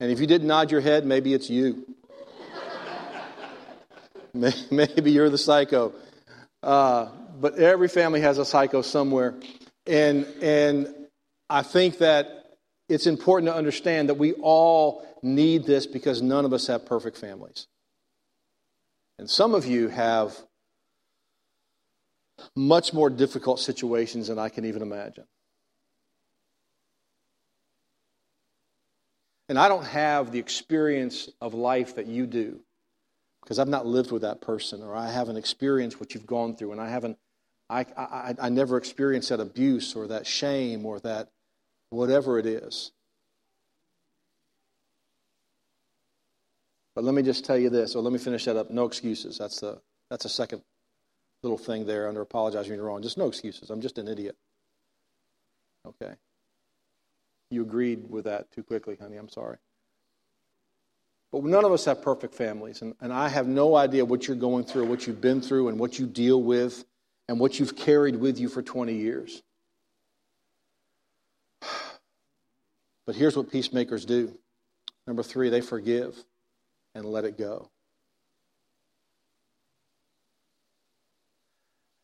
And 0.00 0.12
if 0.12 0.20
you 0.20 0.26
didn't 0.26 0.46
nod 0.46 0.70
your 0.70 0.82
head, 0.82 1.06
maybe 1.06 1.32
it's 1.32 1.48
you. 1.48 1.86
maybe 4.34 5.10
you're 5.10 5.30
the 5.30 5.38
psycho. 5.38 5.94
Uh, 6.62 7.08
but 7.40 7.54
every 7.54 7.88
family 7.88 8.20
has 8.20 8.36
a 8.36 8.44
psycho 8.44 8.82
somewhere. 8.82 9.34
And, 9.86 10.26
and 10.42 10.94
I 11.48 11.62
think 11.62 11.96
that 11.96 12.58
it's 12.90 13.06
important 13.06 13.50
to 13.50 13.56
understand 13.56 14.10
that 14.10 14.18
we 14.18 14.34
all 14.34 15.06
need 15.22 15.64
this 15.64 15.86
because 15.86 16.20
none 16.20 16.44
of 16.44 16.52
us 16.52 16.66
have 16.66 16.84
perfect 16.84 17.16
families. 17.16 17.66
And 19.18 19.30
some 19.30 19.54
of 19.54 19.64
you 19.64 19.88
have 19.88 20.36
much 22.54 22.92
more 22.92 23.10
difficult 23.10 23.60
situations 23.60 24.28
than 24.28 24.38
I 24.38 24.48
can 24.48 24.64
even 24.64 24.82
imagine. 24.82 25.24
And 29.48 29.58
I 29.58 29.68
don't 29.68 29.84
have 29.84 30.32
the 30.32 30.38
experience 30.38 31.28
of 31.40 31.52
life 31.52 31.96
that 31.96 32.06
you 32.06 32.26
do 32.26 32.60
because 33.42 33.58
I've 33.58 33.68
not 33.68 33.86
lived 33.86 34.12
with 34.12 34.22
that 34.22 34.40
person 34.40 34.82
or 34.82 34.94
I 34.94 35.10
haven't 35.10 35.36
experienced 35.36 36.00
what 36.00 36.14
you've 36.14 36.26
gone 36.26 36.56
through 36.56 36.72
and 36.72 36.80
I 36.80 36.88
haven't, 36.88 37.18
I, 37.68 37.80
I, 37.96 38.34
I 38.40 38.48
never 38.48 38.76
experienced 38.76 39.28
that 39.30 39.40
abuse 39.40 39.94
or 39.94 40.06
that 40.08 40.26
shame 40.26 40.86
or 40.86 41.00
that 41.00 41.28
whatever 41.90 42.38
it 42.38 42.46
is. 42.46 42.92
But 46.94 47.04
let 47.04 47.14
me 47.14 47.22
just 47.22 47.44
tell 47.44 47.56
you 47.56 47.70
this, 47.70 47.94
or 47.94 48.02
let 48.02 48.12
me 48.12 48.18
finish 48.18 48.44
that 48.44 48.56
up. 48.56 48.70
No 48.70 48.84
excuses. 48.84 49.38
That's 49.38 49.60
the 49.60 49.80
that's 50.10 50.26
a 50.26 50.28
second 50.28 50.62
little 51.42 51.58
thing 51.58 51.86
there 51.86 52.08
under 52.08 52.20
apologizing 52.20 52.74
you're 52.74 52.84
wrong. 52.84 53.02
Just 53.02 53.18
no 53.18 53.28
excuses. 53.28 53.70
I'm 53.70 53.80
just 53.80 53.98
an 53.98 54.08
idiot. 54.08 54.36
Okay. 55.86 56.14
You 57.50 57.62
agreed 57.62 58.08
with 58.08 58.24
that 58.24 58.50
too 58.52 58.62
quickly, 58.62 58.96
honey. 59.00 59.16
I'm 59.16 59.28
sorry. 59.28 59.58
But 61.32 61.44
none 61.44 61.64
of 61.64 61.72
us 61.72 61.84
have 61.86 62.02
perfect 62.02 62.34
families. 62.34 62.82
And, 62.82 62.94
and 63.00 63.12
I 63.12 63.28
have 63.28 63.48
no 63.48 63.74
idea 63.74 64.04
what 64.04 64.28
you're 64.28 64.36
going 64.36 64.64
through, 64.64 64.86
what 64.86 65.06
you've 65.06 65.20
been 65.20 65.40
through, 65.40 65.68
and 65.68 65.78
what 65.78 65.98
you 65.98 66.06
deal 66.06 66.42
with, 66.42 66.84
and 67.28 67.40
what 67.40 67.58
you've 67.58 67.74
carried 67.74 68.16
with 68.16 68.38
you 68.38 68.48
for 68.48 68.62
20 68.62 68.94
years. 68.94 69.42
But 73.04 73.16
here's 73.16 73.36
what 73.36 73.50
peacemakers 73.50 74.04
do 74.04 74.38
number 75.08 75.24
three, 75.24 75.50
they 75.50 75.60
forgive 75.60 76.16
and 76.94 77.04
let 77.04 77.24
it 77.24 77.36
go. 77.36 77.71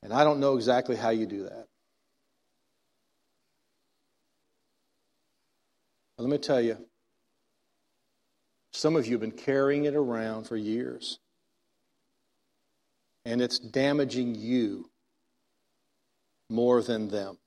And 0.03 0.13
I 0.13 0.25
don't 0.25 0.41
know 0.41 0.57
exactly 0.57 0.97
how 0.97 1.11
you 1.11 1.27
do 1.27 1.45
that. 1.45 1.67
But 6.17 6.23
let 6.25 6.31
me 6.31 6.39
tell 6.39 6.61
you, 6.61 6.79
some 8.73 8.97
of 8.97 9.07
you 9.07 9.13
have 9.13 9.21
been 9.21 9.33
carrying 9.33 9.85
it 9.85 9.95
around 9.95 10.45
for 10.45 10.57
years. 10.57 11.19
And 13.25 13.43
it's 13.43 13.59
damaging 13.59 14.35
you 14.35 14.89
more 16.49 16.83
than 16.83 17.09
them. 17.09 17.39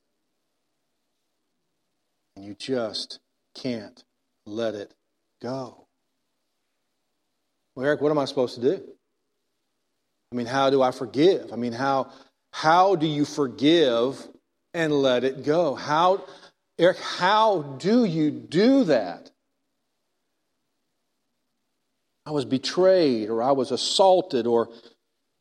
And 2.36 2.46
you 2.46 2.54
just 2.54 3.20
can't 3.56 4.04
let 4.46 4.76
it 4.76 4.94
go. 5.42 5.88
Well, 7.76 7.86
Eric, 7.86 8.02
what 8.02 8.12
am 8.12 8.20
I 8.20 8.26
supposed 8.26 8.56
to 8.56 8.62
do? 8.62 8.84
I 10.32 10.36
mean, 10.36 10.46
how 10.46 10.70
do 10.70 10.82
I 10.82 10.92
forgive? 10.92 11.52
I 11.52 11.56
mean, 11.56 11.74
how 11.74 12.12
how 12.52 12.96
do 12.96 13.08
you 13.08 13.26
forgive 13.26 14.28
and 14.74 14.94
let 14.94 15.24
it 15.24 15.44
go? 15.44 15.76
How, 15.76 16.24
Eric, 16.78 16.98
how 17.00 17.62
do 17.62 18.06
you 18.06 18.32
do 18.32 18.86
that? 18.86 19.32
I 22.26 22.32
was 22.32 22.46
betrayed, 22.46 23.30
or 23.30 23.42
I 23.42 23.52
was 23.52 23.72
assaulted, 23.72 24.46
or 24.46 24.70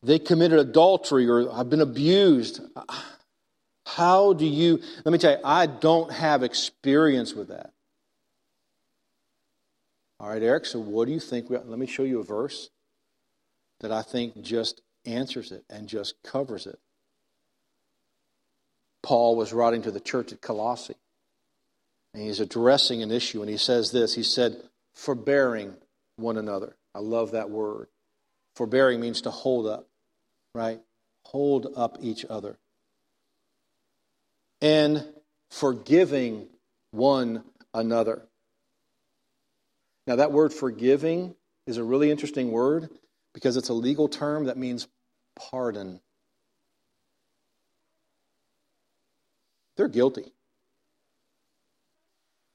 they 0.01 0.17
committed 0.17 0.59
adultery, 0.59 1.29
or 1.29 1.51
I've 1.51 1.69
been 1.69 1.81
abused. 1.81 2.59
How 3.85 4.33
do 4.33 4.45
you, 4.45 4.81
let 5.05 5.11
me 5.11 5.17
tell 5.17 5.33
you, 5.33 5.41
I 5.43 5.67
don't 5.67 6.11
have 6.11 6.43
experience 6.43 7.33
with 7.33 7.49
that. 7.49 7.71
All 10.19 10.29
right, 10.29 10.41
Eric, 10.41 10.65
so 10.65 10.79
what 10.79 11.05
do 11.05 11.11
you 11.11 11.19
think? 11.19 11.49
Let 11.49 11.67
me 11.67 11.87
show 11.87 12.03
you 12.03 12.19
a 12.19 12.23
verse 12.23 12.69
that 13.79 13.91
I 13.91 14.01
think 14.01 14.41
just 14.41 14.81
answers 15.05 15.51
it 15.51 15.65
and 15.69 15.87
just 15.87 16.15
covers 16.23 16.67
it. 16.67 16.79
Paul 19.11 19.35
was 19.35 19.51
writing 19.51 19.81
to 19.81 19.91
the 19.91 19.99
church 19.99 20.31
at 20.31 20.39
Colossae. 20.39 20.95
And 22.13 22.23
he's 22.23 22.39
addressing 22.39 23.03
an 23.03 23.11
issue, 23.11 23.41
and 23.41 23.49
he 23.49 23.57
says 23.57 23.91
this 23.91 24.15
He 24.15 24.23
said, 24.23 24.55
forbearing 24.93 25.73
one 26.15 26.37
another. 26.37 26.77
I 26.95 26.99
love 26.99 27.31
that 27.31 27.49
word. 27.49 27.89
Forbearing 28.55 29.01
means 29.01 29.23
to 29.23 29.29
hold 29.29 29.67
up, 29.67 29.85
right? 30.55 30.79
Hold 31.25 31.73
up 31.75 31.97
each 31.99 32.25
other. 32.29 32.57
And 34.61 35.05
forgiving 35.49 36.47
one 36.91 37.43
another. 37.73 38.21
Now, 40.07 40.15
that 40.15 40.31
word 40.31 40.53
forgiving 40.53 41.35
is 41.67 41.75
a 41.75 41.83
really 41.83 42.11
interesting 42.11 42.49
word 42.49 42.89
because 43.33 43.57
it's 43.57 43.67
a 43.67 43.73
legal 43.73 44.07
term 44.07 44.45
that 44.45 44.57
means 44.57 44.87
pardon. 45.35 45.99
They're 49.77 49.87
guilty. 49.87 50.33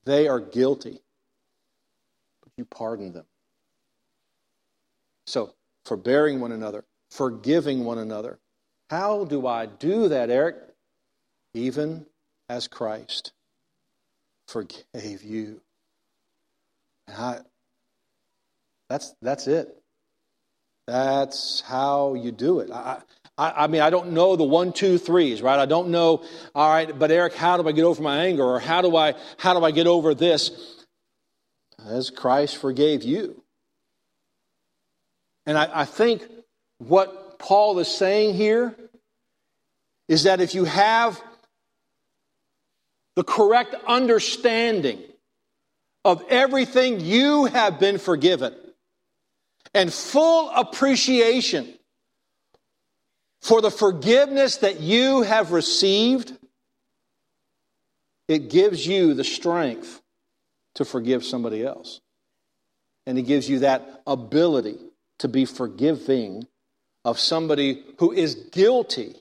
They 0.05 0.29
are 0.29 0.40
guilty. 0.40 1.00
But 2.42 2.52
you 2.57 2.64
pardon 2.64 3.12
them. 3.12 3.24
So, 5.26 5.55
forbearing 5.85 6.40
one 6.40 6.52
another, 6.52 6.85
forgiving 7.11 7.85
one 7.85 7.98
another. 7.98 8.38
How 8.88 9.24
do 9.24 9.46
I 9.46 9.66
do 9.66 10.09
that, 10.09 10.31
Eric? 10.31 10.57
Even 11.55 12.07
as 12.48 12.68
Christ 12.68 13.33
forgave 14.46 15.22
you. 15.24 15.61
I, 17.09 17.38
that's, 18.88 19.14
that's 19.22 19.46
it. 19.46 19.74
That's 20.87 21.62
how 21.62 22.14
you 22.14 22.31
do 22.31 22.61
it. 22.61 22.70
I, 22.70 23.00
I, 23.38 23.64
I, 23.64 23.66
mean, 23.66 23.83
I 23.83 23.90
don't 23.90 24.12
know 24.12 24.37
the 24.37 24.44
one, 24.44 24.72
two, 24.72 24.99
threes, 24.99 25.42
right? 25.42 25.59
I 25.59 25.66
don't 25.66 25.88
know, 25.88 26.25
all 26.55 26.70
right, 26.70 26.99
but 26.99 27.11
Eric, 27.11 27.35
how 27.35 27.57
do 27.57 27.68
I 27.68 27.72
get 27.72 27.85
over 27.85 28.03
my 28.03 28.25
anger? 28.25 28.44
Or 28.44 28.59
how 28.59 28.83
do 28.83 28.96
I, 28.96 29.14
how 29.37 29.59
do 29.59 29.64
I 29.64 29.70
get 29.70 29.87
over 29.87 30.14
this? 30.14 30.85
As 31.87 32.11
Christ 32.11 32.57
forgave 32.57 33.03
you. 33.03 33.42
And 35.44 35.57
I, 35.57 35.83
I 35.83 35.85
think 35.85 36.22
what 36.79 37.38
Paul 37.38 37.79
is 37.79 37.88
saying 37.88 38.35
here 38.35 38.75
is 40.09 40.25
that 40.25 40.40
if 40.40 40.55
you 40.55 40.64
have 40.64 41.22
the 43.16 43.25
correct 43.25 43.75
understanding 43.87 45.01
of 46.05 46.22
everything 46.29 47.01
you 47.01 47.46
have 47.46 47.81
been 47.81 47.99
forgiven 47.99 48.55
and 49.75 49.92
full 49.92 50.51
appreciation 50.51 51.76
for 53.46 53.61
the 53.61 53.70
forgiveness 53.70 54.59
that 54.59 54.80
you 54.80 55.22
have 55.22 55.52
received, 55.52 56.37
it 58.28 58.50
gives 58.50 58.87
you 58.87 59.14
the 59.14 59.24
strength 59.24 60.02
to 60.74 60.85
forgive 60.85 61.24
somebody 61.24 61.64
else. 61.64 62.00
And 63.06 63.18
it 63.18 63.22
gives 63.22 63.48
you 63.48 63.61
that 63.61 64.02
ability 64.06 64.78
to 65.18 65.28
be 65.28 65.44
forgiving 65.44 66.46
of 67.04 67.18
somebody 67.18 67.85
who 67.98 68.12
is 68.12 68.35
guilty, 68.35 69.14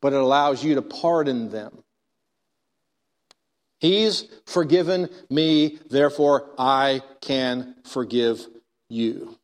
but 0.00 0.12
it 0.12 0.20
allows 0.20 0.62
you 0.62 0.76
to 0.76 0.82
pardon 0.82 1.50
them 1.50 1.82
He's 3.82 4.28
forgiven 4.46 5.08
me, 5.28 5.80
therefore 5.90 6.48
I 6.56 7.02
can 7.20 7.74
forgive 7.82 8.46
you. 8.88 9.36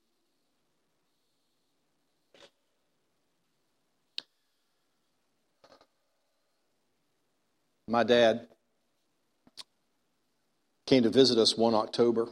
My 7.88 8.04
dad 8.04 8.46
came 10.86 11.04
to 11.04 11.10
visit 11.10 11.38
us 11.38 11.56
one 11.56 11.74
October. 11.74 12.28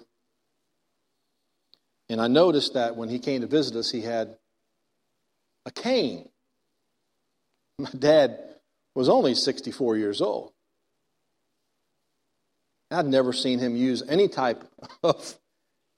And 2.09 2.21
I 2.21 2.29
noticed 2.29 2.75
that 2.75 2.97
when 2.97 3.09
he 3.09 3.19
came 3.19 3.41
to 3.41 3.47
visit 3.47 3.75
us, 3.75 3.91
he 3.91 4.03
had 4.03 4.37
a 5.65 5.71
cane. 5.71 6.29
My 7.79 7.91
dad 7.99 8.39
was 8.95 9.09
only 9.09 9.35
64 9.35 9.97
years 9.97 10.21
old. 10.21 10.53
I'd 12.91 13.07
never 13.07 13.33
seen 13.33 13.59
him 13.59 13.77
use 13.77 14.03
any 14.09 14.29
type 14.29 14.63
of 15.03 15.39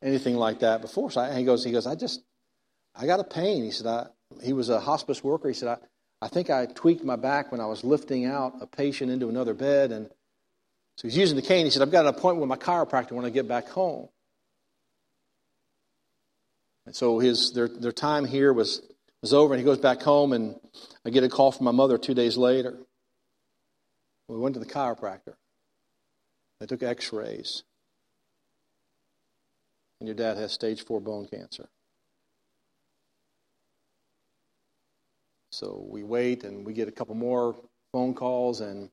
anything 0.02 0.36
like 0.36 0.60
that 0.60 0.80
before. 0.80 1.10
So 1.10 1.20
I, 1.20 1.36
he 1.36 1.44
goes, 1.44 1.64
he 1.64 1.72
goes, 1.72 1.86
I 1.86 1.96
just, 1.96 2.22
I 2.94 3.06
got 3.06 3.20
a 3.20 3.24
pain. 3.24 3.64
He 3.64 3.72
said, 3.72 3.86
I, 3.86 4.06
he 4.42 4.52
was 4.52 4.68
a 4.68 4.80
hospice 4.80 5.22
worker. 5.22 5.48
He 5.48 5.54
said, 5.54 5.68
I, 5.68 5.76
I 6.20 6.28
think 6.28 6.50
I 6.50 6.66
tweaked 6.66 7.04
my 7.04 7.16
back 7.16 7.52
when 7.52 7.60
I 7.60 7.66
was 7.66 7.84
lifting 7.84 8.24
out 8.24 8.54
a 8.60 8.66
patient 8.66 9.10
into 9.10 9.28
another 9.28 9.54
bed. 9.54 9.92
And 9.92 10.10
so 10.96 11.06
he's 11.06 11.16
using 11.16 11.36
the 11.36 11.42
cane. 11.42 11.64
He 11.64 11.70
said, 11.70 11.82
I've 11.82 11.92
got 11.92 12.06
an 12.06 12.14
appointment 12.14 12.48
with 12.48 12.48
my 12.48 12.64
chiropractor 12.64 13.12
when 13.12 13.24
I 13.24 13.30
get 13.30 13.46
back 13.46 13.68
home. 13.68 14.08
And 16.86 16.96
so 16.96 17.18
his, 17.18 17.52
their, 17.52 17.68
their 17.68 17.92
time 17.92 18.24
here 18.24 18.52
was, 18.52 18.82
was 19.20 19.32
over, 19.32 19.54
and 19.54 19.60
he 19.60 19.64
goes 19.64 19.78
back 19.78 20.00
home, 20.00 20.32
and 20.32 20.58
I 21.04 21.10
get 21.10 21.22
a 21.22 21.28
call 21.28 21.52
from 21.52 21.66
my 21.66 21.70
mother 21.70 21.98
two 21.98 22.14
days 22.14 22.36
later. 22.36 22.78
We 24.26 24.38
went 24.38 24.54
to 24.54 24.60
the 24.60 24.66
chiropractor. 24.66 25.34
They 26.60 26.66
took 26.66 26.82
x 26.82 27.12
rays. 27.12 27.62
And 30.00 30.08
your 30.08 30.16
dad 30.16 30.36
has 30.36 30.52
stage 30.52 30.84
four 30.84 31.00
bone 31.00 31.26
cancer. 31.26 31.68
So 35.50 35.84
we 35.88 36.02
wait 36.02 36.44
and 36.44 36.66
we 36.66 36.72
get 36.72 36.88
a 36.88 36.92
couple 36.92 37.14
more 37.14 37.56
phone 37.92 38.14
calls, 38.14 38.60
and 38.60 38.90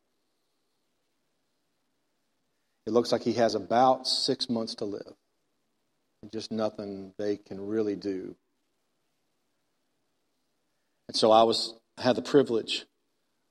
it 2.86 2.92
looks 2.92 3.12
like 3.12 3.24
he 3.24 3.34
has 3.34 3.56
about 3.56 4.08
six 4.08 4.50
months 4.50 4.76
to 4.76 4.86
live. 4.86 5.14
Just 6.32 6.52
nothing 6.52 7.14
they 7.18 7.38
can 7.38 7.60
really 7.66 7.96
do. 7.96 8.36
And 11.08 11.16
so 11.16 11.32
I 11.32 11.44
was 11.44 11.76
had 11.98 12.16
the 12.16 12.22
privilege 12.22 12.86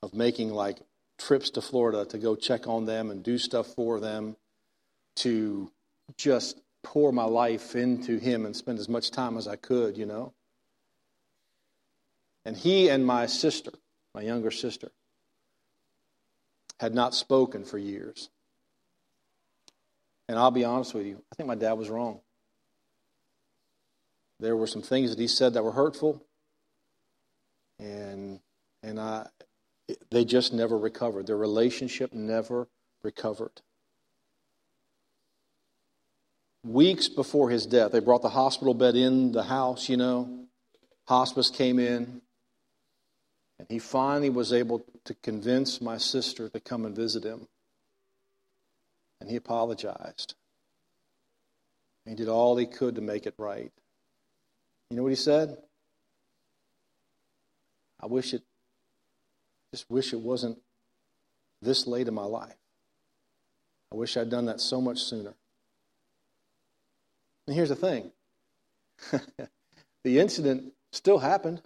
of 0.03 0.13
making 0.13 0.51
like 0.51 0.79
trips 1.19 1.51
to 1.51 1.61
Florida 1.61 2.05
to 2.07 2.19
go 2.19 2.35
check 2.35 2.67
on 2.67 2.85
them 2.85 3.11
and 3.11 3.23
do 3.23 3.39
stuff 3.39 3.69
for 3.69 4.01
them, 4.01 4.37
to 5.17 5.71
just 6.17 6.61
pour 6.83 7.13
my 7.13 7.25
life 7.25 7.77
into 7.77 8.19
him 8.19 8.45
and 8.45 8.57
spend 8.57 8.79
as 8.79 8.89
much 8.89 9.11
time 9.11 9.37
as 9.37 9.47
I 9.47 9.57
could, 9.57 9.97
you 9.97 10.07
know. 10.07 10.33
And 12.45 12.57
he 12.57 12.89
and 12.89 13.07
my 13.07 13.27
sister, 13.27 13.73
my 14.15 14.23
younger 14.23 14.51
sister, 14.51 14.91
had 16.79 16.95
not 16.95 17.15
spoken 17.15 17.65
for 17.65 17.79
years. 17.79 18.29
And 20.29 20.39
I'll 20.39 20.51
be 20.51 20.65
honest 20.65 20.95
with 20.95 21.07
you, 21.07 21.23
I 21.33 21.35
think 21.35 21.47
my 21.47 21.55
dad 21.55 21.75
was 21.75 21.89
wrong. 21.89 22.21
There 24.41 24.57
were 24.57 24.67
some 24.67 24.83
things 24.83 25.11
that 25.11 25.19
he 25.19 25.29
said 25.29 25.55
that 25.55 25.65
were 25.65 25.73
hurtful. 25.73 26.25
And 27.79 28.41
and 28.83 29.01
I 29.01 29.27
they 30.11 30.25
just 30.25 30.53
never 30.53 30.79
recovered. 30.79 31.27
Their 31.27 31.37
relationship 31.37 32.13
never 32.13 32.69
recovered. 33.03 33.61
Weeks 36.65 37.09
before 37.09 37.51
his 37.51 37.67
death, 37.67 37.93
they 37.93 38.01
brought 38.01 38.23
the 38.23 38.31
hospital 38.31 38.73
bed 38.73 38.97
in 38.97 39.33
the 39.33 39.43
house, 39.43 39.89
you 39.89 39.99
know. 39.99 40.47
Hospice 41.07 41.51
came 41.51 41.79
in. 41.79 42.23
And 43.65 43.75
he 43.75 43.79
finally 43.79 44.29
was 44.29 44.53
able 44.53 44.85
to 45.05 45.15
convince 45.15 45.81
my 45.81 45.97
sister 45.97 46.51
to 46.51 46.61
come 46.61 46.85
and 46.85 46.95
visit 46.95 47.25
him. 47.25 47.49
And 49.21 49.31
he 49.31 49.37
apologized. 49.37 50.35
He 52.05 52.15
did 52.15 52.29
all 52.29 52.59
he 52.59 52.67
could 52.67 52.97
to 52.97 53.01
make 53.01 53.25
it 53.25 53.35
right. 53.39 53.73
You 54.91 54.99
know 54.99 55.03
what 55.03 55.13
he 55.13 55.17
said? 55.17 55.57
I 58.01 58.07
wish 58.07 58.35
it 58.35 58.43
just 59.73 59.91
wish 59.91 60.13
it 60.13 60.21
wasn't 60.21 60.59
this 61.63 61.87
late 61.87 62.07
in 62.07 62.15
my 62.15 62.27
life. 62.27 62.55
I 63.91 63.97
wish 63.97 64.17
I'd 64.17 64.29
done 64.29 64.45
that 64.45 64.61
so 64.61 64.81
much 64.81 64.99
sooner. 64.99 65.35
And 67.47 67.57
here's 67.57 67.71
the 67.71 67.77
thing 67.77 68.13
the 70.05 70.19
incident 70.19 70.75
still 70.93 71.19
happened. 71.19 71.63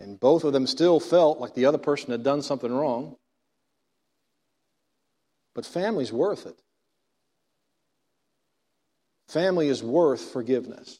And 0.00 0.18
both 0.18 0.44
of 0.44 0.54
them 0.54 0.66
still 0.66 0.98
felt 0.98 1.38
like 1.38 1.54
the 1.54 1.66
other 1.66 1.78
person 1.78 2.10
had 2.10 2.22
done 2.22 2.40
something 2.40 2.72
wrong. 2.72 3.16
But 5.54 5.66
family's 5.66 6.10
worth 6.10 6.46
it. 6.46 6.58
Family 9.28 9.68
is 9.68 9.82
worth 9.82 10.32
forgiveness. 10.32 10.98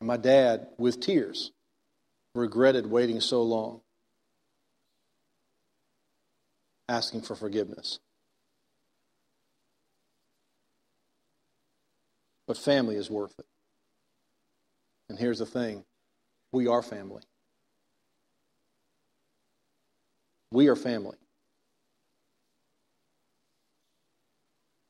And 0.00 0.08
my 0.08 0.16
dad, 0.16 0.66
with 0.78 1.00
tears, 1.00 1.52
regretted 2.34 2.86
waiting 2.90 3.20
so 3.20 3.42
long, 3.42 3.80
asking 6.88 7.22
for 7.22 7.36
forgiveness. 7.36 8.00
But 12.46 12.56
family 12.56 12.96
is 12.96 13.08
worth 13.10 13.38
it. 13.38 13.46
And 15.08 15.18
here's 15.18 15.38
the 15.38 15.46
thing 15.46 15.84
We 16.52 16.66
are 16.66 16.82
family. 16.82 17.22
We 20.50 20.68
are 20.68 20.76
family. 20.76 21.16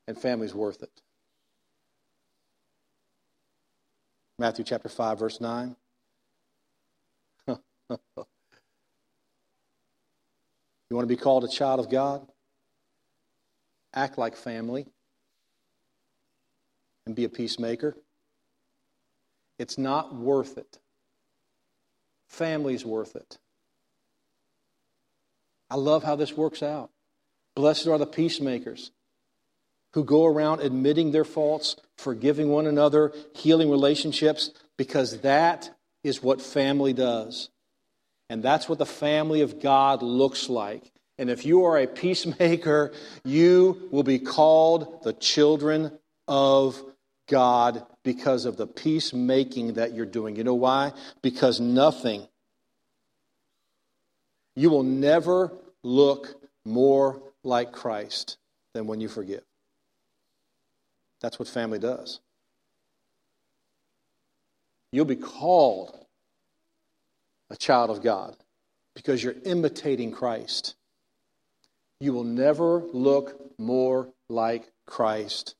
And 0.07 0.17
family's 0.17 0.55
worth 0.55 0.81
it. 0.81 1.01
Matthew 4.39 4.63
chapter 4.63 4.89
5, 4.89 5.19
verse 5.19 5.41
9. 5.41 5.75
you 7.47 7.57
want 10.91 11.03
to 11.03 11.13
be 11.13 11.17
called 11.17 11.43
a 11.43 11.49
child 11.49 11.79
of 11.81 11.91
God? 11.91 12.25
Act 13.93 14.17
like 14.17 14.37
family 14.37 14.87
and 17.05 17.15
be 17.15 17.25
a 17.25 17.29
peacemaker. 17.29 17.95
It's 19.59 19.77
not 19.77 20.15
worth 20.15 20.57
it. 20.57 20.79
Family's 22.27 22.85
worth 22.85 23.15
it. 23.15 23.37
I 25.69 25.75
love 25.75 26.03
how 26.03 26.15
this 26.15 26.35
works 26.35 26.63
out. 26.63 26.89
Blessed 27.55 27.87
are 27.87 27.97
the 27.97 28.07
peacemakers 28.07 28.91
who 29.93 30.03
go 30.03 30.25
around 30.25 30.61
admitting 30.61 31.11
their 31.11 31.25
faults, 31.25 31.75
forgiving 31.97 32.49
one 32.49 32.65
another, 32.65 33.11
healing 33.35 33.69
relationships, 33.69 34.51
because 34.77 35.19
that 35.21 35.69
is 36.03 36.23
what 36.23 36.41
family 36.41 36.93
does. 36.93 37.49
And 38.29 38.41
that's 38.41 38.69
what 38.69 38.77
the 38.77 38.85
family 38.85 39.41
of 39.41 39.59
God 39.59 40.01
looks 40.03 40.47
like. 40.47 40.91
And 41.17 41.29
if 41.29 41.45
you 41.45 41.65
are 41.65 41.77
a 41.77 41.87
peacemaker, 41.87 42.93
you 43.25 43.89
will 43.91 44.03
be 44.03 44.19
called 44.19 45.03
the 45.03 45.13
children 45.13 45.91
of 46.27 46.81
God 47.27 47.85
because 48.09 48.45
of 48.45 48.57
the 48.57 48.65
peacemaking 48.65 49.73
that 49.73 49.93
you're 49.93 50.03
doing. 50.03 50.35
You 50.35 50.43
know 50.43 50.55
why? 50.55 50.93
Because 51.21 51.59
nothing, 51.59 52.27
you 54.55 54.71
will 54.71 54.81
never 54.81 55.51
look 55.83 56.41
more 56.65 57.21
like 57.43 57.71
Christ 57.71 58.39
than 58.73 58.87
when 58.87 58.99
you 58.99 59.09
forgive. 59.09 59.43
That's 61.21 61.37
what 61.37 61.47
family 61.47 61.77
does. 61.77 62.19
You'll 64.91 65.05
be 65.05 65.15
called 65.15 65.95
a 67.51 67.55
child 67.55 67.91
of 67.91 68.01
God 68.01 68.35
because 68.95 69.23
you're 69.23 69.35
imitating 69.45 70.11
Christ. 70.11 70.73
You 71.99 72.13
will 72.13 72.23
never 72.23 72.79
look 72.91 73.59
more 73.59 74.09
like 74.29 74.67
Christ 74.87 75.53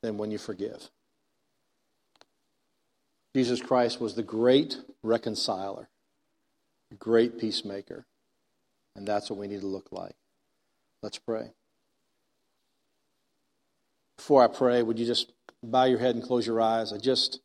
than 0.00 0.16
when 0.16 0.30
you 0.30 0.38
forgive. 0.38 0.88
Jesus 3.34 3.60
Christ 3.60 4.00
was 4.00 4.14
the 4.14 4.22
great 4.22 4.76
reconciler, 5.02 5.88
the 6.90 6.96
great 6.96 7.38
peacemaker, 7.38 8.06
and 8.96 9.06
that's 9.06 9.30
what 9.30 9.38
we 9.38 9.46
need 9.46 9.60
to 9.60 9.66
look 9.66 9.88
like. 9.92 10.14
Let's 11.02 11.18
pray. 11.18 11.50
Before 14.16 14.42
I 14.42 14.48
pray, 14.48 14.82
would 14.82 14.98
you 14.98 15.06
just 15.06 15.32
bow 15.62 15.84
your 15.84 15.98
head 15.98 16.14
and 16.14 16.24
close 16.24 16.46
your 16.46 16.60
eyes? 16.60 16.92
I 16.92 16.98
just, 16.98 17.40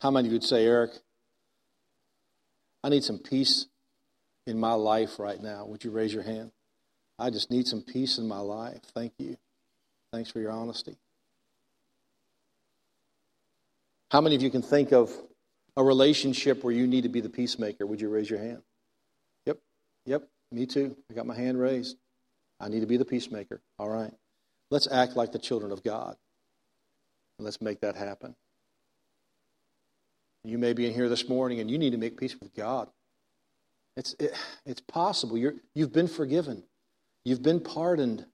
how 0.00 0.10
many 0.10 0.28
of 0.28 0.32
you 0.32 0.36
would 0.36 0.44
say, 0.44 0.64
Eric, 0.64 0.92
I 2.82 2.88
need 2.88 3.04
some 3.04 3.18
peace 3.18 3.66
in 4.46 4.58
my 4.58 4.72
life 4.72 5.18
right 5.18 5.40
now? 5.42 5.66
Would 5.66 5.84
you 5.84 5.90
raise 5.90 6.14
your 6.14 6.22
hand? 6.22 6.52
I 7.18 7.30
just 7.30 7.50
need 7.50 7.66
some 7.66 7.82
peace 7.82 8.18
in 8.18 8.28
my 8.28 8.38
life. 8.38 8.80
Thank 8.94 9.12
you. 9.18 9.36
Thanks 10.12 10.30
for 10.30 10.40
your 10.40 10.52
honesty. 10.52 10.96
How 14.10 14.20
many 14.20 14.34
of 14.34 14.42
you 14.42 14.50
can 14.50 14.62
think 14.62 14.92
of 14.92 15.12
a 15.76 15.82
relationship 15.82 16.64
where 16.64 16.72
you 16.72 16.86
need 16.86 17.02
to 17.02 17.08
be 17.08 17.20
the 17.20 17.28
peacemaker? 17.28 17.86
Would 17.86 18.00
you 18.00 18.08
raise 18.08 18.28
your 18.28 18.38
hand? 18.38 18.62
Yep, 19.46 19.58
yep, 20.06 20.28
me 20.50 20.66
too. 20.66 20.96
I 21.10 21.14
got 21.14 21.26
my 21.26 21.36
hand 21.36 21.60
raised. 21.60 21.96
I 22.60 22.68
need 22.68 22.80
to 22.80 22.86
be 22.86 22.96
the 22.96 23.04
peacemaker. 23.04 23.60
All 23.78 23.88
right. 23.88 24.12
Let's 24.70 24.88
act 24.90 25.16
like 25.16 25.32
the 25.32 25.38
children 25.38 25.72
of 25.72 25.82
God. 25.82 26.16
And 27.38 27.44
let's 27.44 27.60
make 27.60 27.80
that 27.80 27.96
happen. 27.96 28.34
You 30.44 30.58
may 30.58 30.72
be 30.72 30.86
in 30.86 30.94
here 30.94 31.08
this 31.08 31.28
morning 31.28 31.60
and 31.60 31.70
you 31.70 31.78
need 31.78 31.90
to 31.90 31.98
make 31.98 32.18
peace 32.18 32.34
with 32.40 32.54
God. 32.54 32.88
It's, 33.96 34.14
it, 34.18 34.32
it's 34.64 34.80
possible. 34.80 35.36
You're, 35.36 35.54
you've 35.74 35.92
been 35.92 36.08
forgiven, 36.08 36.62
you've 37.24 37.42
been 37.42 37.60
pardoned. 37.60 38.24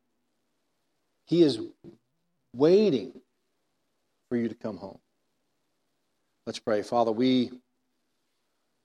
He 1.26 1.42
is 1.42 1.58
waiting 2.54 3.12
for 4.28 4.37
you 4.37 4.48
to 4.48 4.54
come 4.54 4.76
home. 4.76 4.98
Let's 6.46 6.59
pray. 6.59 6.83
Father, 6.83 7.11
we 7.11 7.52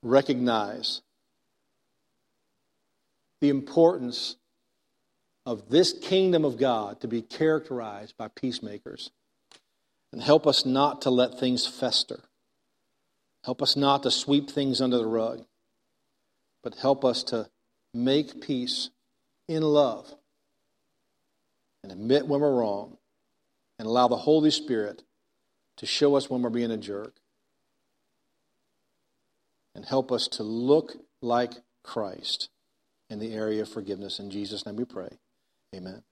recognize 0.01 1.01
the 3.41 3.49
importance 3.49 4.37
of 5.45 5.69
this 5.69 5.93
kingdom 5.93 6.45
of 6.45 6.57
God 6.57 7.01
to 7.01 7.07
be 7.07 7.21
characterized 7.21 8.15
by 8.17 8.27
peacemakers. 8.29 9.11
And 10.11 10.21
help 10.21 10.47
us 10.47 10.65
not 10.65 11.03
to 11.03 11.09
let 11.09 11.39
things 11.39 11.67
fester. 11.67 12.21
Help 13.43 13.61
us 13.61 13.75
not 13.75 14.03
to 14.03 14.11
sweep 14.11 14.49
things 14.49 14.81
under 14.81 14.97
the 14.97 15.05
rug, 15.05 15.45
but 16.63 16.75
help 16.75 17.05
us 17.05 17.23
to 17.23 17.49
make 17.93 18.41
peace 18.41 18.89
in 19.47 19.63
love 19.63 20.13
and 21.83 21.91
admit 21.91 22.27
when 22.27 22.41
we're 22.41 22.59
wrong 22.59 22.97
and 23.77 23.87
allow 23.87 24.07
the 24.07 24.17
Holy 24.17 24.51
Spirit 24.51 25.03
to 25.77 25.85
show 25.85 26.15
us 26.15 26.29
when 26.29 26.41
we're 26.41 26.49
being 26.49 26.71
a 26.71 26.77
jerk 26.77 27.15
and 29.79 29.87
help 29.87 30.11
us 30.11 30.27
to 30.27 30.43
look 30.43 30.97
like 31.21 31.53
Christ 31.85 32.49
in 33.09 33.19
the 33.19 33.33
area 33.33 33.61
of 33.61 33.69
forgiveness. 33.69 34.19
In 34.19 34.29
Jesus' 34.29 34.65
name 34.65 34.75
we 34.75 34.83
pray. 34.83 35.07
Amen. 35.73 36.03